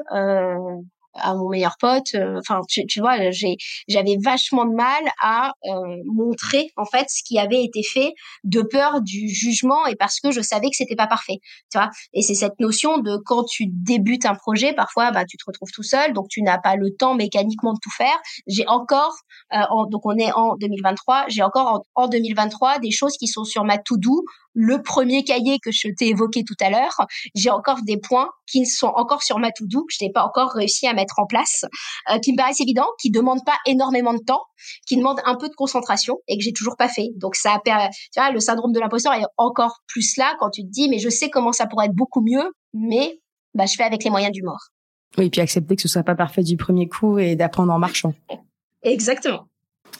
[1.14, 2.14] à mon meilleur pote.
[2.14, 3.56] Euh, enfin, tu, tu, vois, j'ai,
[3.88, 8.12] j'avais vachement de mal à euh, montrer en fait ce qui avait été fait
[8.44, 11.38] de peur du jugement et parce que je savais que c'était pas parfait.
[11.70, 11.90] Tu vois.
[12.12, 15.70] Et c'est cette notion de quand tu débutes un projet, parfois, bah, tu te retrouves
[15.72, 18.18] tout seul, donc tu n'as pas le temps mécaniquement de tout faire.
[18.46, 19.14] J'ai encore,
[19.52, 19.58] euh,
[19.90, 23.64] donc on est en 2023, j'ai encore en, en 2023 des choses qui sont sur
[23.64, 27.98] ma to-do le premier cahier que je t'ai évoqué tout à l'heure, j'ai encore des
[27.98, 31.18] points qui sont encore sur ma to-do, que je n'ai pas encore réussi à mettre
[31.18, 31.64] en place,
[32.10, 34.42] euh, qui me paraissent évidents, qui demandent pas énormément de temps,
[34.86, 37.08] qui demandent un peu de concentration et que j'ai toujours pas fait.
[37.16, 37.70] Donc ça, tu
[38.16, 41.08] vois, le syndrome de l'imposteur est encore plus là quand tu te dis, mais je
[41.08, 43.20] sais comment ça pourrait être beaucoup mieux, mais
[43.54, 44.70] bah, je fais avec les moyens du mort.
[45.18, 47.78] Oui, et puis accepter que ce soit pas parfait du premier coup et d'apprendre en
[47.78, 48.14] marchant.
[48.82, 49.46] Exactement.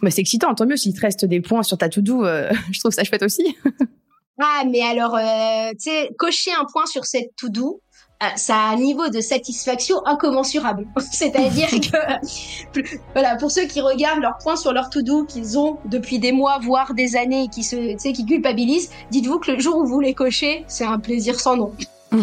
[0.02, 2.78] Mais c'est excitant, tant mieux s'il te reste des points sur ta to-do, euh, je
[2.78, 3.56] trouve ça chouette aussi.
[4.42, 7.82] Ah, mais alors, euh, tu sais, cocher un point sur cette to-do,
[8.22, 10.86] euh, ça a un niveau de satisfaction incommensurable.
[11.12, 11.68] C'est-à-dire
[12.72, 12.80] que,
[13.12, 16.58] voilà, pour ceux qui regardent leurs points sur leur to-do qu'ils ont depuis des mois,
[16.58, 20.00] voire des années, qui se, tu sais, qui culpabilisent, dites-vous que le jour où vous
[20.00, 21.74] les cochez, c'est un plaisir sans nom.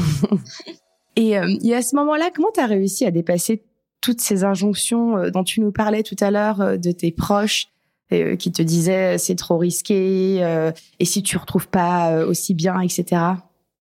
[1.15, 3.63] et, euh, et à ce moment-là, comment tu as réussi à dépasser
[4.01, 7.67] toutes ces injonctions dont tu nous parlais tout à l'heure de tes proches
[8.11, 12.53] euh, qui te disait c'est trop risqué euh, et si tu retrouves pas euh, aussi
[12.53, 13.21] bien, etc.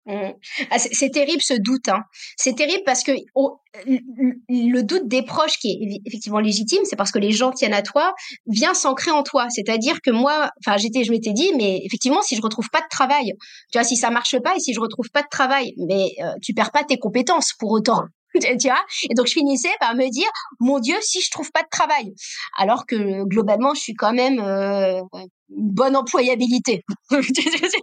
[0.07, 0.33] Mmh.
[0.69, 1.89] Ah, c'est terrible ce doute.
[1.89, 2.03] Hein.
[2.37, 3.11] C'est terrible parce que
[3.87, 7.81] le doute des proches qui est effectivement légitime, c'est parce que les gens tiennent à
[7.81, 8.13] toi,
[8.45, 9.47] vient s'ancrer en toi.
[9.49, 12.87] C'est-à-dire que moi, enfin, j'étais, je m'étais dit, mais effectivement, si je retrouve pas de
[12.89, 13.33] travail,
[13.71, 16.33] tu vois, si ça marche pas et si je retrouve pas de travail, mais euh,
[16.41, 18.03] tu perds pas tes compétences pour autant.
[18.59, 18.83] tu vois?
[19.09, 22.13] Et donc je finissais par me dire mon dieu si je trouve pas de travail.
[22.57, 25.01] Alors que globalement je suis quand même euh,
[25.49, 26.83] une bonne employabilité.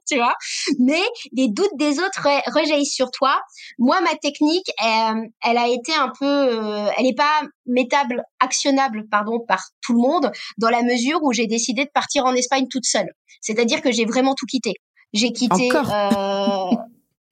[0.09, 0.35] Tu vois?
[0.79, 3.41] Mais les doutes des autres rejaillissent sur toi.
[3.79, 9.05] Moi ma technique elle, elle a été un peu euh, elle n'est pas métable actionnable
[9.11, 12.67] pardon par tout le monde dans la mesure où j'ai décidé de partir en Espagne
[12.69, 13.11] toute seule.
[13.41, 14.75] C'est-à-dire que j'ai vraiment tout quitté.
[15.12, 16.71] J'ai quitté euh,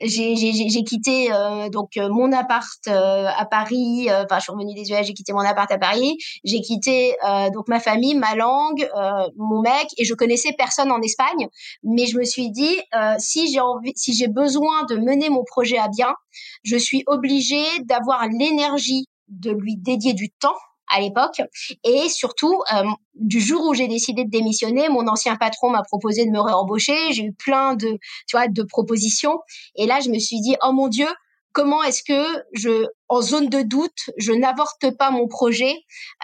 [0.01, 4.09] j'ai quitté euh, donc euh, mon appart euh, à Paris.
[4.11, 6.17] Enfin, je suis revenue des US, j'ai quitté mon appart à Paris.
[6.45, 7.17] J'ai quitté
[7.53, 8.89] donc ma famille, ma langue,
[9.37, 11.49] mon mec, et je connaissais personne en Espagne.
[11.83, 12.79] Mais je me suis dit,
[13.19, 16.15] si j'ai envie, si j'ai besoin de mener mon projet à bien,
[16.63, 20.57] je suis obligée d'avoir l'énergie de lui dédier du temps
[20.91, 21.41] à l'époque.
[21.85, 26.27] Et surtout, euh, du jour où j'ai décidé de démissionner, mon ancien patron m'a proposé
[26.27, 26.97] de me réembaucher.
[27.13, 29.39] J'ai eu plein de, tu vois, de propositions.
[29.77, 31.09] Et là, je me suis dit, oh mon Dieu,
[31.53, 35.75] comment est-ce que je, en zone de doute, je n'avorte pas mon projet,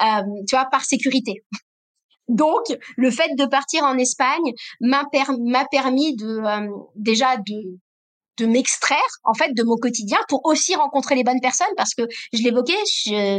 [0.02, 1.44] euh, tu vois, par sécurité?
[2.28, 2.64] Donc,
[2.96, 5.04] le fait de partir en Espagne m'a
[5.70, 7.78] permis de euh, déjà de
[8.38, 12.02] de m'extraire en fait de mon quotidien pour aussi rencontrer les bonnes personnes parce que
[12.32, 12.74] je l'évoquais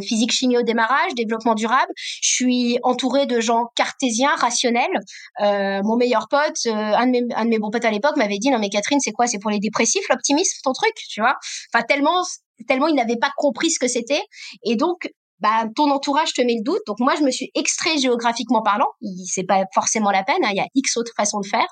[0.01, 4.99] physique chimie au démarrage développement durable je suis entourée de gens cartésiens rationnels.
[5.41, 8.17] Euh, mon meilleur pote euh, un, de mes, un de mes bons potes à l'époque
[8.17, 9.27] m'avait dit non mais Catherine c'est quoi?
[9.27, 11.35] C'est pour les dépressifs l'optimisme ton truc tu vois?
[11.73, 12.23] Enfin tellement
[12.67, 14.21] tellement il n'avait pas compris ce que c'était.
[14.63, 16.81] Et donc bah, ton entourage te met le doute.
[16.87, 18.87] Donc moi, je me suis extrait géographiquement parlant.
[19.25, 20.43] C'est pas forcément la peine.
[20.43, 21.67] Hein, il y a X autres façons de faire.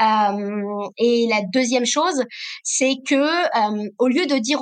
[0.00, 2.24] Euh, et la deuxième chose,
[2.62, 4.60] c'est que euh, au lieu de dire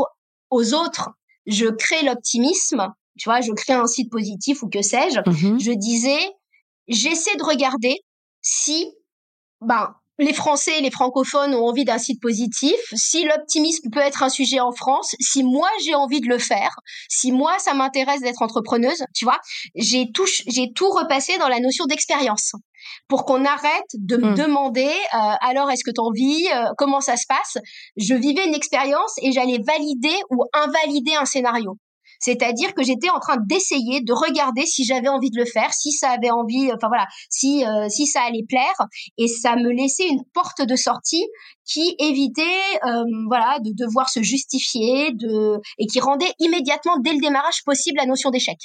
[0.50, 1.10] aux autres,
[1.46, 2.88] je crée l'optimisme,
[3.18, 5.62] tu vois, je crée un site positif ou que sais-je, mm-hmm.
[5.62, 6.30] je disais,
[6.88, 7.96] j'essaie de regarder
[8.42, 8.92] si,
[9.60, 14.22] ben, les Français et les francophones ont envie d'un site positif, si l'optimisme peut être
[14.22, 16.74] un sujet en France, si moi j'ai envie de le faire,
[17.08, 19.38] si moi ça m'intéresse d'être entrepreneuse, tu vois,
[19.74, 22.52] j'ai tout, j'ai tout repassé dans la notion d'expérience
[23.08, 24.34] pour qu'on arrête de me hmm.
[24.34, 27.58] demander euh, alors est-ce que tu envie, euh, comment ça se passe?
[27.96, 31.76] Je vivais une expérience et j'allais valider ou invalider un scénario.
[32.22, 35.92] C'est-à-dire que j'étais en train d'essayer de regarder si j'avais envie de le faire, si
[35.92, 38.86] ça avait envie, enfin voilà, si euh, si ça allait plaire,
[39.18, 41.26] et ça me laissait une porte de sortie
[41.64, 42.42] qui évitait,
[42.86, 47.98] euh, voilà, de devoir se justifier, de et qui rendait immédiatement dès le démarrage possible
[47.98, 48.58] la notion d'échec.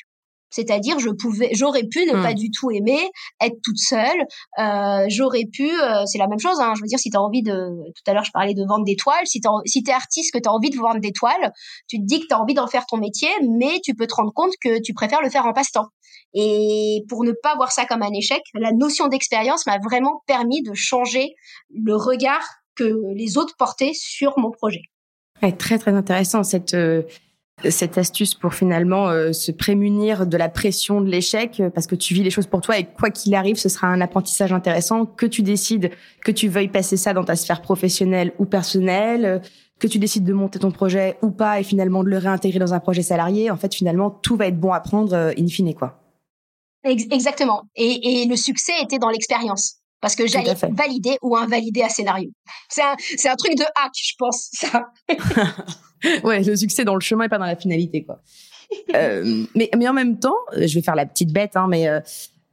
[0.50, 2.36] C'est-à-dire, je pouvais, j'aurais pu ne pas hmm.
[2.36, 3.10] du tout aimer
[3.42, 4.26] être toute seule.
[4.60, 6.60] Euh, j'aurais pu, euh, c'est la même chose.
[6.60, 8.64] Hein, je veux dire, si tu as envie de, tout à l'heure, je parlais de
[8.68, 9.26] vendre des toiles.
[9.26, 11.52] Si tu si es artiste, que tu as envie de vendre des toiles,
[11.88, 13.30] tu te dis que tu as envie d'en faire ton métier,
[13.60, 15.88] mais tu peux te rendre compte que tu préfères le faire en passe-temps.
[16.34, 20.62] Et pour ne pas voir ça comme un échec, la notion d'expérience m'a vraiment permis
[20.62, 21.34] de changer
[21.70, 24.82] le regard que les autres portaient sur mon projet.
[25.42, 27.04] Ouais, très très intéressant cette euh,
[27.70, 31.96] cette astuce pour finalement euh, se prémunir de la pression de l'échec euh, parce que
[31.96, 35.06] tu vis les choses pour toi et quoi qu'il arrive, ce sera un apprentissage intéressant
[35.06, 35.91] que tu décides
[36.24, 39.39] que tu veuilles passer ça dans ta sphère professionnelle ou personnelle, euh,
[39.80, 42.74] que tu décides de monter ton projet ou pas et finalement de le réintégrer dans
[42.74, 43.50] un projet salarié.
[43.50, 46.00] En fait, finalement, tout va être bon à prendre in fine, quoi.
[46.84, 47.63] Exactement.
[47.76, 52.30] Et, et le succès était dans l'expérience parce que j'allais valider ou invalider un scénario.
[52.70, 54.86] C'est un, c'est un truc de hack, je pense, ça.
[56.24, 58.22] ouais, le succès dans le chemin et pas dans la finalité, quoi.
[58.96, 62.00] euh, mais, mais en même temps, je vais faire la petite bête, hein, mais euh,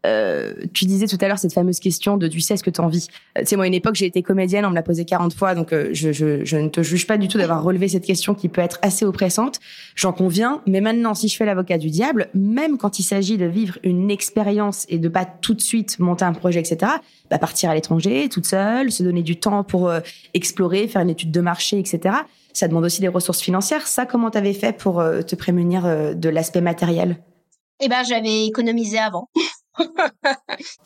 [0.05, 2.81] euh, tu disais tout à l'heure cette fameuse question de tu sais ce que tu
[2.81, 3.07] as envie.
[3.39, 5.33] Euh, tu sais, moi, à une époque, j'ai été comédienne, on me l'a posé 40
[5.33, 8.05] fois, donc euh, je, je, je, ne te juge pas du tout d'avoir relevé cette
[8.05, 9.61] question qui peut être assez oppressante.
[9.95, 13.47] J'en conviens, mais maintenant, si je fais l'avocat du diable, même quand il s'agit de
[13.47, 16.93] vivre une expérience et de pas tout de suite monter un projet, etc.,
[17.31, 19.91] bah, partir à l'étranger, toute seule, se donner du temps pour
[20.35, 22.17] explorer, faire une étude de marché, etc.,
[22.55, 23.87] ça demande aussi des ressources financières.
[23.87, 25.83] Ça, comment t'avais fait pour te prémunir
[26.17, 27.23] de l'aspect matériel?
[27.81, 29.29] Eh ben, j'avais économisé avant.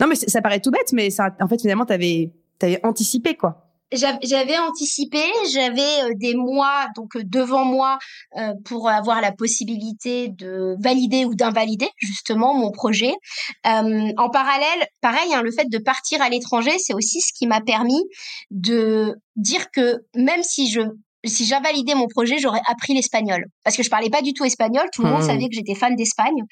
[0.00, 3.68] non, mais ça paraît tout bête, mais ça, en fait, finalement, t'avais, avais anticipé, quoi.
[3.90, 7.98] J'avais anticipé, j'avais euh, des mois donc euh, devant moi
[8.36, 13.14] euh, pour avoir la possibilité de valider ou d'invalider justement mon projet.
[13.64, 17.62] en parallèle, pareil, hein, le fait de partir à l'étranger, c'est aussi ce qui m'a
[17.62, 18.02] permis
[18.50, 20.82] de dire que même si je
[21.26, 24.86] si j'invalidais mon projet, j'aurais appris l'espagnol parce que je parlais pas du tout espagnol.
[24.92, 25.26] Tout le monde mmh.
[25.26, 26.42] savait que j'étais fan d'Espagne,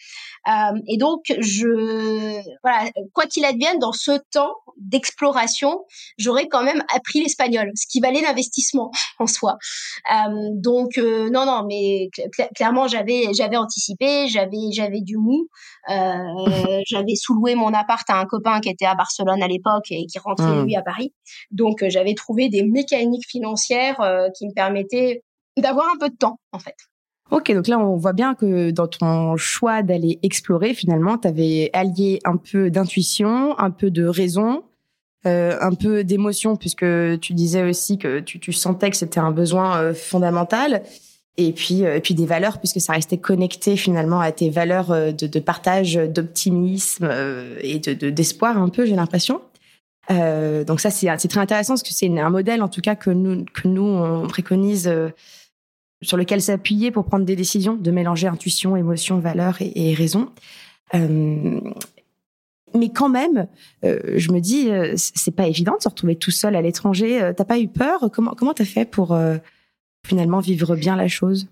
[0.48, 5.84] euh, et donc je voilà quoi qu'il advienne dans ce temps d'exploration,
[6.18, 9.56] j'aurais quand même appris l'espagnol, ce qui valait l'investissement en soi.
[10.12, 12.08] Euh, donc euh, non non, mais
[12.54, 15.48] clairement j'avais j'avais anticipé, j'avais j'avais du mou,
[15.90, 15.94] euh,
[16.86, 20.18] j'avais sous-loué mon appart à un copain qui était à Barcelone à l'époque et qui
[20.18, 20.64] rentrait mmh.
[20.64, 21.12] lui à Paris.
[21.50, 25.22] Donc euh, j'avais trouvé des mécaniques financières euh, qui me permettaient
[25.56, 26.74] d'avoir un peu de temps en fait.
[27.30, 31.70] Ok, donc là on voit bien que dans ton choix d'aller explorer, finalement, tu avais
[31.72, 34.62] allié un peu d'intuition, un peu de raison,
[35.26, 36.86] euh, un peu d'émotion, puisque
[37.20, 40.82] tu disais aussi que tu, sentais que c'était un besoin euh, fondamental,
[41.36, 45.26] et puis et puis des valeurs, puisque ça restait connecté finalement à tes valeurs de,
[45.26, 47.10] de partage, d'optimisme
[47.60, 49.42] et de d'espoir un peu, j'ai l'impression.
[50.10, 53.10] Euh, donc ça, c'est très intéressant parce que c'est un modèle, en tout cas, que
[53.10, 55.10] nous, que nous on préconise, euh,
[56.02, 60.30] sur lequel s'appuyer pour prendre des décisions, de mélanger intuition, émotion, valeur et, raison.
[60.94, 61.60] Euh,
[62.74, 63.48] mais quand même,
[63.84, 67.32] euh, je me dis, euh, c'est pas évident de se retrouver tout seul à l'étranger.
[67.36, 68.10] T'as pas eu peur?
[68.12, 69.18] Comment comment t'as fait pour
[70.06, 71.48] finalement vivre bien la chose?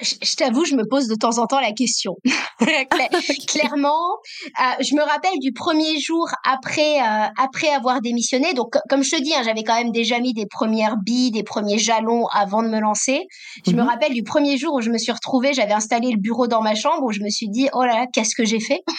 [0.00, 2.16] Je, t'avoue, je me pose de temps en temps la question.
[3.48, 8.52] Clairement, euh, je me rappelle du premier jour après euh, après avoir démissionné.
[8.54, 11.42] Donc, comme je te dis, hein, j'avais quand même déjà mis des premières billes, des
[11.42, 13.26] premiers jalons avant de me lancer.
[13.66, 13.88] Je me mhm.
[13.88, 16.74] rappelle du premier jour où je me suis retrouvée, j'avais installé le bureau dans ma
[16.74, 18.80] chambre où je me suis dit, oh là là, qu'est-ce que j'ai fait?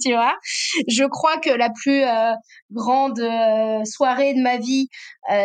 [0.00, 0.34] Tu vois.
[0.86, 2.30] Je crois que la plus euh,
[2.70, 3.20] grande
[3.84, 4.86] soirée de ma vie,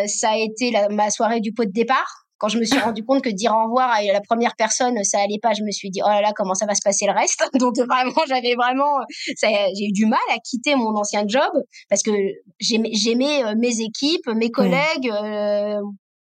[0.05, 3.03] ça a été la, ma soirée du pot de départ quand je me suis rendu
[3.03, 5.89] compte que dire au revoir à la première personne, ça allait pas, je me suis
[5.89, 7.43] dit, oh là là, comment ça va se passer le reste?
[7.59, 8.99] Donc, vraiment, j'avais vraiment,
[9.41, 11.51] j'ai eu du mal à quitter mon ancien job
[11.89, 12.11] parce que
[12.59, 15.79] j'aimais euh, mes équipes, mes collègues, euh,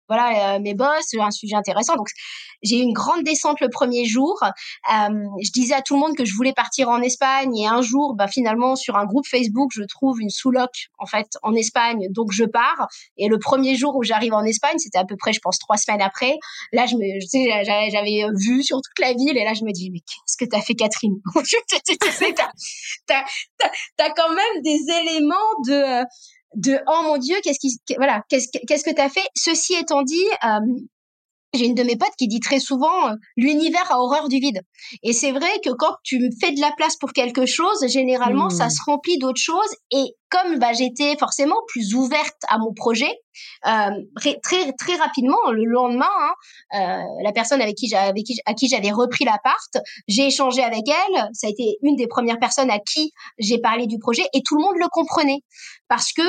[0.09, 1.97] voilà, euh, mes boss, un sujet intéressant.
[1.97, 2.09] Donc,
[2.62, 4.38] j'ai eu une grande descente le premier jour.
[4.42, 5.09] Euh,
[5.42, 8.14] je disais à tout le monde que je voulais partir en Espagne et un jour,
[8.14, 12.33] bah, finalement, sur un groupe Facebook, je trouve une sous-loc en fait en Espagne, donc
[12.33, 12.88] je pars.
[13.16, 15.77] Et le premier jour où j'arrive en Espagne, c'était à peu près, je pense, trois
[15.77, 16.37] semaines après.
[16.73, 19.73] Là, je me, je sais, j'avais vu sur toute la ville et là, je me
[19.73, 21.16] dis, mais qu'est-ce que t'as fait, Catherine?
[23.07, 23.23] T'as
[23.99, 25.35] as, quand même des éléments
[25.66, 26.05] de
[26.57, 29.27] de oh mon dieu qu'est-ce qui voilà qu'est-ce qu'est-ce que t'as fait?
[29.37, 30.61] Ceci étant dit euh,
[31.57, 34.61] j'ai une de mes potes qui dit très souvent euh, l'univers a horreur du vide.
[35.03, 38.66] Et c'est vrai que quand tu fais de la place pour quelque chose, généralement ça
[38.66, 38.71] hmm.
[38.71, 39.75] se remplit d'autres choses.
[39.90, 43.12] Et comme bah, j'étais forcément plus ouverte à mon projet,
[43.66, 43.90] euh,
[44.42, 46.35] très très rapidement le lendemain, hein,
[46.75, 51.29] euh, la personne avec qui j'avais à qui j'avais repris l'appart, j'ai échangé avec elle.
[51.33, 54.57] Ça a été une des premières personnes à qui j'ai parlé du projet et tout
[54.57, 55.40] le monde le comprenait
[55.88, 56.23] parce que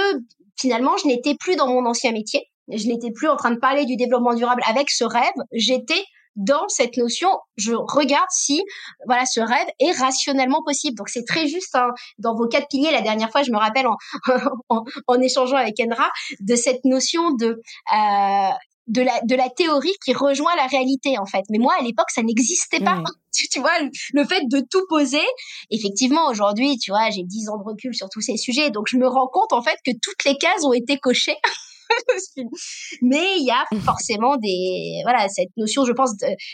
[0.59, 3.85] finalement je n'étais plus dans mon ancien métier je n'étais plus en train de parler
[3.85, 6.03] du développement durable avec ce rêve, j'étais
[6.37, 8.63] dans cette notion, je regarde si
[9.07, 10.95] voilà ce rêve est rationnellement possible.
[10.95, 12.91] Donc c'est très juste hein, dans vos quatre piliers.
[12.91, 13.97] La dernière fois, je me rappelle en,
[15.07, 17.59] en, échangeant avec Endra de cette notion de
[17.93, 18.49] euh,
[18.85, 21.43] de la de la théorie qui rejoint la réalité en fait.
[21.49, 23.03] Mais moi à l'époque ça n'existait pas.
[23.51, 23.77] Tu vois
[24.13, 25.21] le fait de tout poser.
[25.69, 28.97] Effectivement aujourd'hui tu vois j'ai dix ans de recul sur tous ces sujets donc je
[28.97, 31.37] me rends compte en fait que toutes les cases ont été cochées.
[33.01, 36.11] Mais il y a forcément des voilà cette notion, je pense,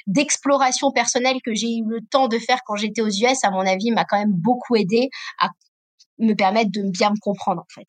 [0.08, 3.44] d'exploration personnelle que j'ai eu le temps de faire quand j'étais aux US.
[3.44, 5.50] À mon avis, m'a quand même beaucoup aidé à
[6.20, 7.88] me permettre de bien me comprendre en fait.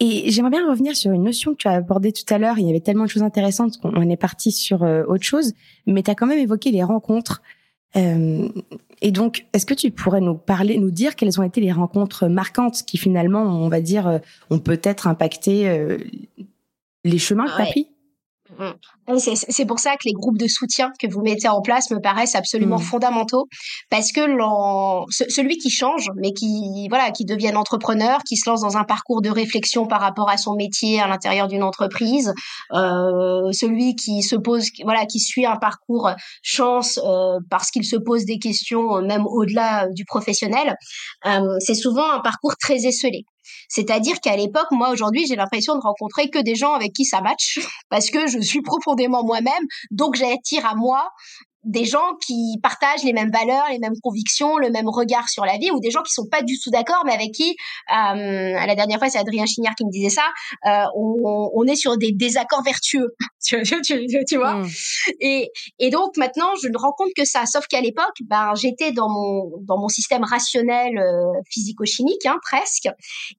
[0.00, 2.58] Et j'aimerais bien revenir sur une notion que tu as abordée tout à l'heure.
[2.58, 5.52] Il y avait tellement de choses intéressantes qu'on est parti sur euh, autre chose,
[5.86, 7.42] mais tu as quand même évoqué les rencontres.
[7.96, 8.48] Euh,
[9.00, 12.26] et donc, est-ce que tu pourrais nous parler, nous dire quelles ont été les rencontres
[12.26, 14.18] marquantes qui finalement, on va dire, euh,
[14.50, 15.68] ont peut-être impacté
[17.04, 17.88] les chemins que tu as pris?
[18.58, 19.18] Mm.
[19.18, 22.34] c'est pour ça que les groupes de soutien que vous mettez en place me paraissent
[22.34, 22.82] absolument mm.
[22.82, 23.48] fondamentaux
[23.90, 24.20] parce que
[25.10, 29.22] celui qui change, mais qui voilà, qui devient entrepreneur, qui se lance dans un parcours
[29.22, 32.32] de réflexion par rapport à son métier à l'intérieur d'une entreprise,
[32.72, 36.10] euh, celui qui se pose, voilà, qui suit un parcours
[36.42, 40.76] chance euh, parce qu'il se pose des questions même au-delà du professionnel,
[41.26, 43.24] euh, c'est souvent un parcours très esselé.
[43.68, 47.20] C'est-à-dire qu'à l'époque, moi aujourd'hui, j'ai l'impression de rencontrer que des gens avec qui ça
[47.20, 47.58] match,
[47.90, 51.10] parce que je suis profondément moi-même, donc j'attire à moi
[51.64, 55.56] des gens qui partagent les mêmes valeurs, les mêmes convictions, le même regard sur la
[55.56, 58.74] vie, ou des gens qui sont pas du tout d'accord, mais avec qui, euh, la
[58.74, 60.26] dernière fois, c'est Adrien Chignard qui me disait ça,
[60.66, 64.56] euh, on, on, est sur des désaccords vertueux, tu, tu, tu, vois.
[64.56, 64.68] Mmh.
[65.20, 67.46] Et, et donc maintenant, je ne rends compte que ça.
[67.46, 72.88] Sauf qu'à l'époque, ben, j'étais dans mon dans mon système rationnel euh, physico-chimique, hein, presque,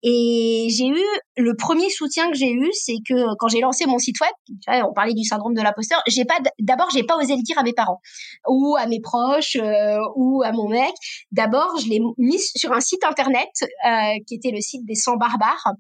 [0.04, 1.04] et j'ai eu
[1.38, 4.94] le premier soutien que j'ai eu, c'est que quand j'ai lancé mon site web, on
[4.94, 7.74] parlait du syndrome de l'imposteur, j'ai pas d'abord j'ai pas osé le dire à mes
[7.74, 8.02] parents
[8.48, 10.94] ou à mes proches euh, ou à mon mec.
[11.32, 13.90] D'abord, je l'ai mis sur un site internet euh,
[14.28, 15.74] qui était le site des 100 barbares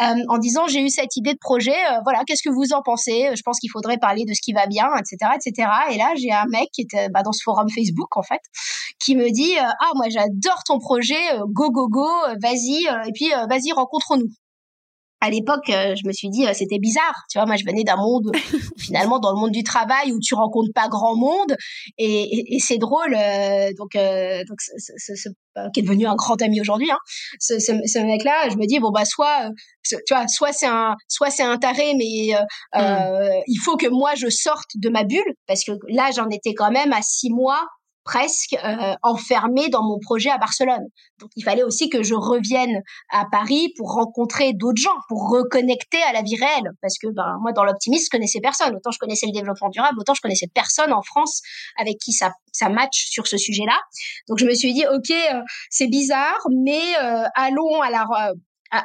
[0.00, 3.30] euh, en disant j'ai eu cette idée de projet, voilà, qu'est-ce que vous en pensez?
[3.34, 5.68] Je pense qu'il faudrait parler de ce qui va bien, etc., etc.
[5.90, 8.40] Et là, j'ai un mec qui était bah, dans ce forum Facebook en fait,
[8.98, 12.08] qui me dit ah moi j'adore ton projet, go go go,
[12.42, 14.28] vas-y et puis vas-y rencontre-nous
[15.22, 17.14] à l'époque, euh, je me suis dit, euh, c'était bizarre.
[17.30, 18.32] Tu vois, moi, je venais d'un monde,
[18.78, 21.56] finalement, dans le monde du travail où tu rencontres pas grand monde.
[21.96, 23.14] Et, et, c'est drôle.
[23.14, 25.28] Euh, donc, donc ce,
[25.72, 26.98] qui est devenu un grand ami aujourd'hui, hein,
[27.38, 29.48] ce, ce, mec-là, je me dis, bon, bah, soit,
[29.84, 32.34] tu vois, soit c'est un, soit c'est un taré, mais
[32.74, 33.42] mmh.
[33.46, 35.34] il faut que moi, je sorte de ma bulle.
[35.46, 37.62] Parce que là, j'en étais quand même à six mois
[38.04, 40.86] presque euh, enfermée dans mon projet à Barcelone.
[41.18, 46.02] Donc il fallait aussi que je revienne à Paris pour rencontrer d'autres gens, pour reconnecter
[46.08, 46.70] à la vie réelle.
[46.80, 48.74] Parce que ben, moi, dans l'optimisme, je connaissais personne.
[48.74, 51.42] Autant je connaissais le développement durable, autant je connaissais personne en France
[51.78, 53.78] avec qui ça, ça match sur ce sujet-là.
[54.28, 55.40] Donc je me suis dit, OK, euh,
[55.70, 58.32] c'est bizarre, mais euh, allons à la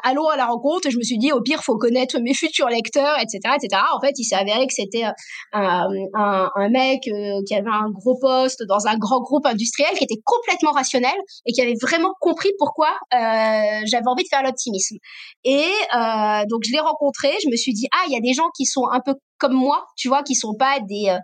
[0.03, 3.17] allons à la rencontre je me suis dit au pire faut connaître mes futurs lecteurs
[3.19, 5.11] etc etc en fait il s'est avéré que c'était euh,
[5.53, 9.91] un, un, un, mec euh, qui avait un gros poste dans un grand groupe industriel
[9.97, 11.15] qui était complètement rationnel
[11.45, 14.97] et qui avait vraiment compris pourquoi euh, j'avais envie de faire l'optimisme.
[15.43, 15.63] Et
[15.95, 18.49] euh, donc je l'ai rencontré je me suis dit ah il y a des gens
[18.55, 21.15] qui sont un peu comme moi tu vois qui sont pas des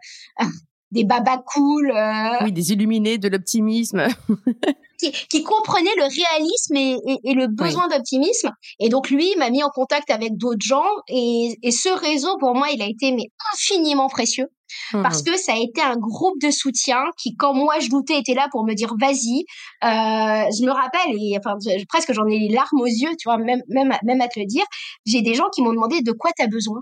[0.93, 1.93] des babas cool.
[2.41, 4.07] Oui, des illuminés de l'optimisme.
[5.29, 6.75] qui, comprenait le réalisme
[7.23, 8.51] et, le besoin d'optimisme.
[8.79, 12.67] Et donc lui m'a mis en contact avec d'autres gens et, ce réseau pour moi
[12.71, 14.47] il a été mais infiniment précieux
[14.91, 15.25] parce mmh.
[15.25, 18.47] que ça a été un groupe de soutien qui quand moi je doutais était là
[18.51, 19.45] pour me dire vas-y.
[19.83, 21.57] Euh, je me rappelle et enfin
[21.89, 24.45] presque j'en ai les larmes aux yeux tu vois même même même à te le
[24.45, 24.63] dire.
[25.05, 26.79] J'ai des gens qui m'ont demandé de quoi tu as besoin.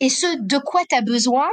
[0.00, 1.48] Et ce de quoi tu as besoin,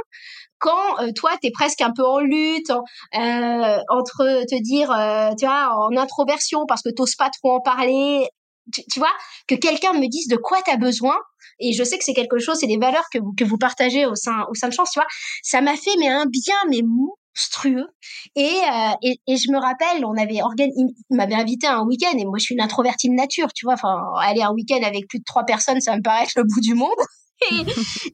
[0.58, 5.30] quand euh, toi tu es presque un peu en lutte euh, entre te dire euh,
[5.38, 8.28] tu vois en introversion parce que t'oses pas trop en parler
[8.72, 9.12] tu, vois
[9.46, 11.16] que quelqu'un me dise de quoi tu as besoin
[11.60, 14.06] et je sais que c'est quelque chose c'est des valeurs que vous que vous partagez
[14.06, 15.06] au sein au sein de chance tu vois
[15.42, 17.86] ça m'a fait mais un bien mais monstrueux.
[18.34, 18.54] Et,
[19.02, 20.74] et, et je me rappelle on avait organisé
[21.10, 23.66] il m'avait invité à un week-end et moi je suis une introvertie de nature tu
[23.66, 26.42] vois enfin aller un week-end avec plus de trois personnes ça me paraît être le
[26.42, 26.88] bout du monde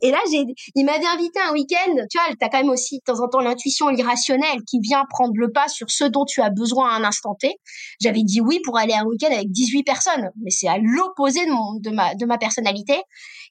[0.03, 0.45] et, là, j'ai,
[0.75, 1.95] il m'avait invité un week-end.
[2.11, 5.33] Tu vois, t'as quand même aussi de temps en temps l'intuition irrationnelle qui vient prendre
[5.37, 7.55] le pas sur ce dont tu as besoin à un instant T.
[8.01, 11.51] J'avais dit oui pour aller un week-end avec 18 personnes, mais c'est à l'opposé de,
[11.51, 13.01] mon, de, ma, de ma personnalité.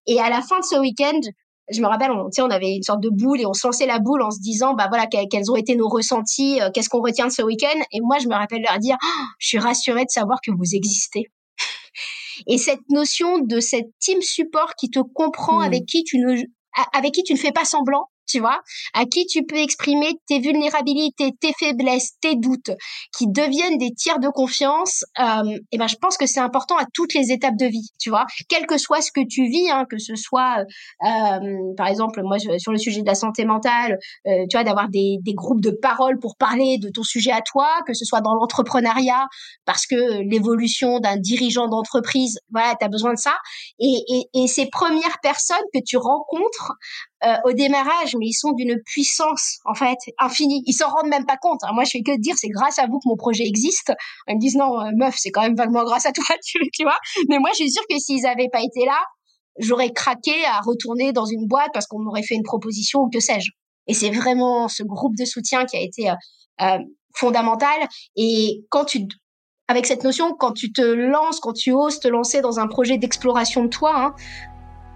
[0.07, 1.19] Et à la fin de ce week-end,
[1.69, 3.99] je me rappelle, on, on avait une sorte de boule et on se lançait la
[3.99, 7.27] boule en se disant, bah voilà, quels ont été nos ressentis, euh, qu'est-ce qu'on retient
[7.27, 7.79] de ce week-end.
[7.91, 10.75] Et moi, je me rappelle leur dire, oh, je suis rassurée de savoir que vous
[10.75, 11.27] existez.
[12.47, 15.63] Et cette notion de cette team support qui te comprend, mmh.
[15.63, 16.43] avec qui tu ne,
[16.93, 18.61] avec qui tu ne fais pas semblant, tu vois,
[18.93, 22.71] à qui tu peux exprimer tes vulnérabilités, tes faiblesses, tes doutes,
[23.17, 26.85] qui deviennent des tiers de confiance, euh, et ben je pense que c'est important à
[26.93, 29.85] toutes les étapes de vie, tu vois, quel que soit ce que tu vis, hein,
[29.89, 30.59] que ce soit,
[31.05, 31.39] euh,
[31.77, 35.19] par exemple, moi sur le sujet de la santé mentale, euh, tu vois, d'avoir des,
[35.33, 39.27] groupes de parole pour parler de ton sujet à toi, que ce soit dans l'entrepreneuriat,
[39.65, 43.35] parce que l'évolution d'un dirigeant d'entreprise, voilà, tu as besoin de ça,
[43.79, 44.03] et,
[44.33, 46.73] et ces premières personnes que tu rencontres
[47.23, 50.63] euh, au démarrage, mais ils sont d'une puissance en fait infinie.
[50.65, 51.59] Ils s'en rendent même pas compte.
[51.63, 51.71] Hein.
[51.73, 53.93] Moi, je fais que dire, c'est grâce à vous que mon projet existe.
[54.27, 56.97] Ils me disent non, euh, meuf, c'est quand même vaguement grâce à toi, tu, vois.
[57.29, 58.99] Mais moi, je suis sûre que s'ils avaient pas été là,
[59.59, 63.19] j'aurais craqué à retourner dans une boîte parce qu'on m'aurait fait une proposition ou que
[63.19, 63.51] sais-je.
[63.87, 66.13] Et c'est vraiment ce groupe de soutien qui a été euh,
[66.61, 66.77] euh
[67.13, 67.77] fondamental.
[68.15, 69.05] Et quand tu
[69.67, 72.97] avec cette notion, quand tu te lances, quand tu oses te lancer dans un projet
[72.97, 74.15] d'exploration de toi, hein,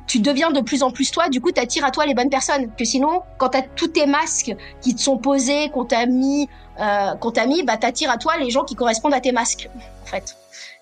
[0.07, 2.29] tu deviens de plus en plus toi, du coup, tu attires à toi les bonnes
[2.29, 2.73] personnes.
[2.75, 6.47] Que sinon, quand tu as tous tes masques qui te sont posés, qu'on t'a mis,
[6.79, 9.69] euh, qu'on t'a mis, bah, t'attires à toi les gens qui correspondent à tes masques,
[10.03, 10.35] en fait.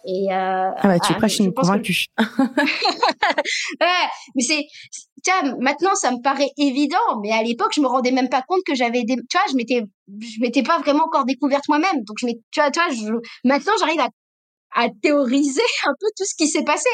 [0.05, 2.07] Et euh, ah bah, tu ah, prêches une convaincue.
[2.19, 3.87] ouais,
[4.35, 4.65] mais c'est,
[5.23, 8.59] tiens, maintenant ça me paraît évident, mais à l'époque je me rendais même pas compte
[8.67, 9.81] que j'avais des, tu vois, je m'étais,
[10.19, 13.13] je m'étais pas vraiment encore découverte moi-même, donc je tu vois, tu vois, je,
[13.45, 14.09] maintenant j'arrive à,
[14.75, 16.89] à théoriser un peu tout ce qui s'est passé.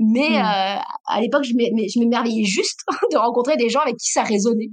[0.00, 0.34] Mais hmm.
[0.34, 1.54] euh, à l'époque, je
[1.98, 2.80] m'émerveillais juste
[3.12, 4.70] de rencontrer des gens avec qui ça résonnait.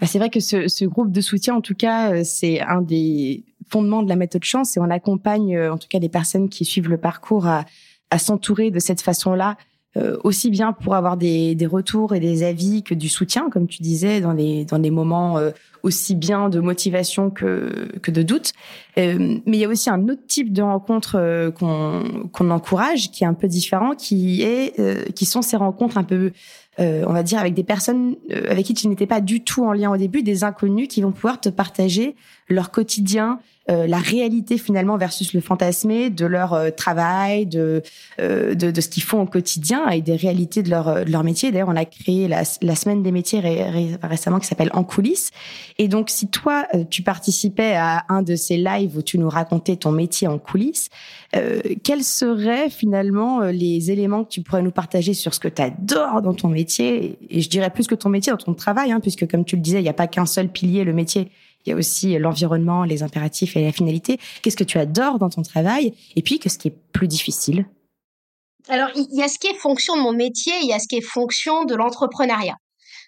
[0.00, 3.44] Bah, c'est vrai que ce, ce, groupe de soutien, en tout cas, c'est un des
[3.68, 6.88] fondements de la méthode chance et on accompagne, en tout cas, les personnes qui suivent
[6.88, 7.64] le parcours à,
[8.10, 9.56] à s'entourer de cette façon-là
[9.96, 13.68] euh, aussi bien pour avoir des, des, retours et des avis que du soutien, comme
[13.68, 15.52] tu disais, dans des, dans des moments euh,
[15.84, 18.52] aussi bien de motivation que, que de doute.
[18.98, 23.12] Euh, mais il y a aussi un autre type de rencontre euh, qu'on qu'on encourage,
[23.12, 24.74] qui est un peu différent, qui est
[25.14, 26.32] qui sont ces rencontres un peu
[26.78, 28.16] on va dire avec des personnes
[28.48, 31.12] avec qui tu n'étais pas du tout en lien au début, des inconnus qui vont
[31.12, 32.16] pouvoir te partager
[32.48, 33.38] leur quotidien,
[33.70, 37.82] euh, la réalité finalement versus le fantasmé de leur euh, travail, de,
[38.20, 41.24] euh, de, de ce qu'ils font au quotidien et des réalités de leur, de leur
[41.24, 41.50] métier.
[41.50, 43.40] D'ailleurs, on a créé la, la semaine des métiers
[44.02, 45.30] récemment qui s'appelle En coulisses.
[45.78, 49.76] Et donc, si toi, tu participais à un de ces lives où tu nous racontais
[49.76, 50.90] ton métier en coulisses,
[51.82, 56.22] quels seraient finalement les éléments que tu pourrais nous partager sur ce que tu adores
[56.22, 59.28] dans ton métier Et je dirais plus que ton métier, dans ton travail, hein, puisque
[59.28, 61.30] comme tu le disais, il n'y a pas qu'un seul pilier, le métier
[61.64, 64.18] il y a aussi l'environnement, les impératifs et la finalité.
[64.42, 67.66] Qu'est-ce que tu adores dans ton travail Et puis, qu'est-ce qui est plus difficile?
[68.68, 70.88] Alors, il y a ce qui est fonction de mon métier, il y a ce
[70.88, 72.56] qui est fonction de l'entrepreneuriat.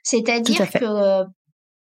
[0.03, 1.25] C'est-à-dire que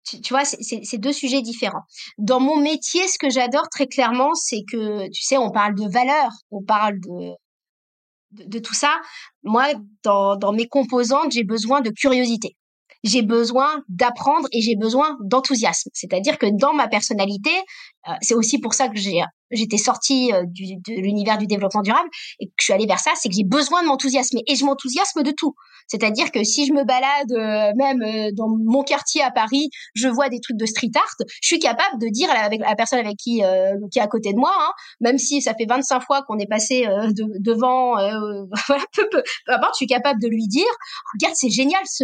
[0.04, 1.82] tu, vois, c'est deux sujets différents.
[2.20, 5.90] Dans mon métier, ce que j'adore très clairement, c'est que, tu sais, on parle de
[5.90, 7.32] valeur, on parle de,
[8.46, 9.02] de, tout ça.
[9.44, 9.66] Moi,
[10.04, 12.56] dans, dans mes composantes, j'ai besoin de curiosité
[13.06, 15.90] j'ai besoin d'apprendre et j'ai besoin d'enthousiasme.
[15.94, 17.52] C'est-à-dire que dans ma personnalité,
[18.10, 21.84] euh, c'est aussi pour ça que j'ai j'étais sortie euh, du, de l'univers du développement
[21.84, 24.56] durable et que je suis allée vers ça, c'est que j'ai besoin de m'enthousiasmer et
[24.56, 25.54] je m'enthousiasme de tout.
[25.88, 30.30] C'est-à-dire que si je me balade euh, même dans mon quartier à Paris, je vois
[30.30, 33.44] des trucs de street art, je suis capable de dire avec la personne avec qui
[33.92, 36.50] qui est à côté de moi, hein, même si ça fait 25 fois qu'on est
[36.50, 36.88] passé
[37.40, 37.94] devant,
[38.68, 40.66] voilà, peu, peu, peu importe, je suis capable de lui dire,
[41.14, 42.04] regarde, c'est génial ce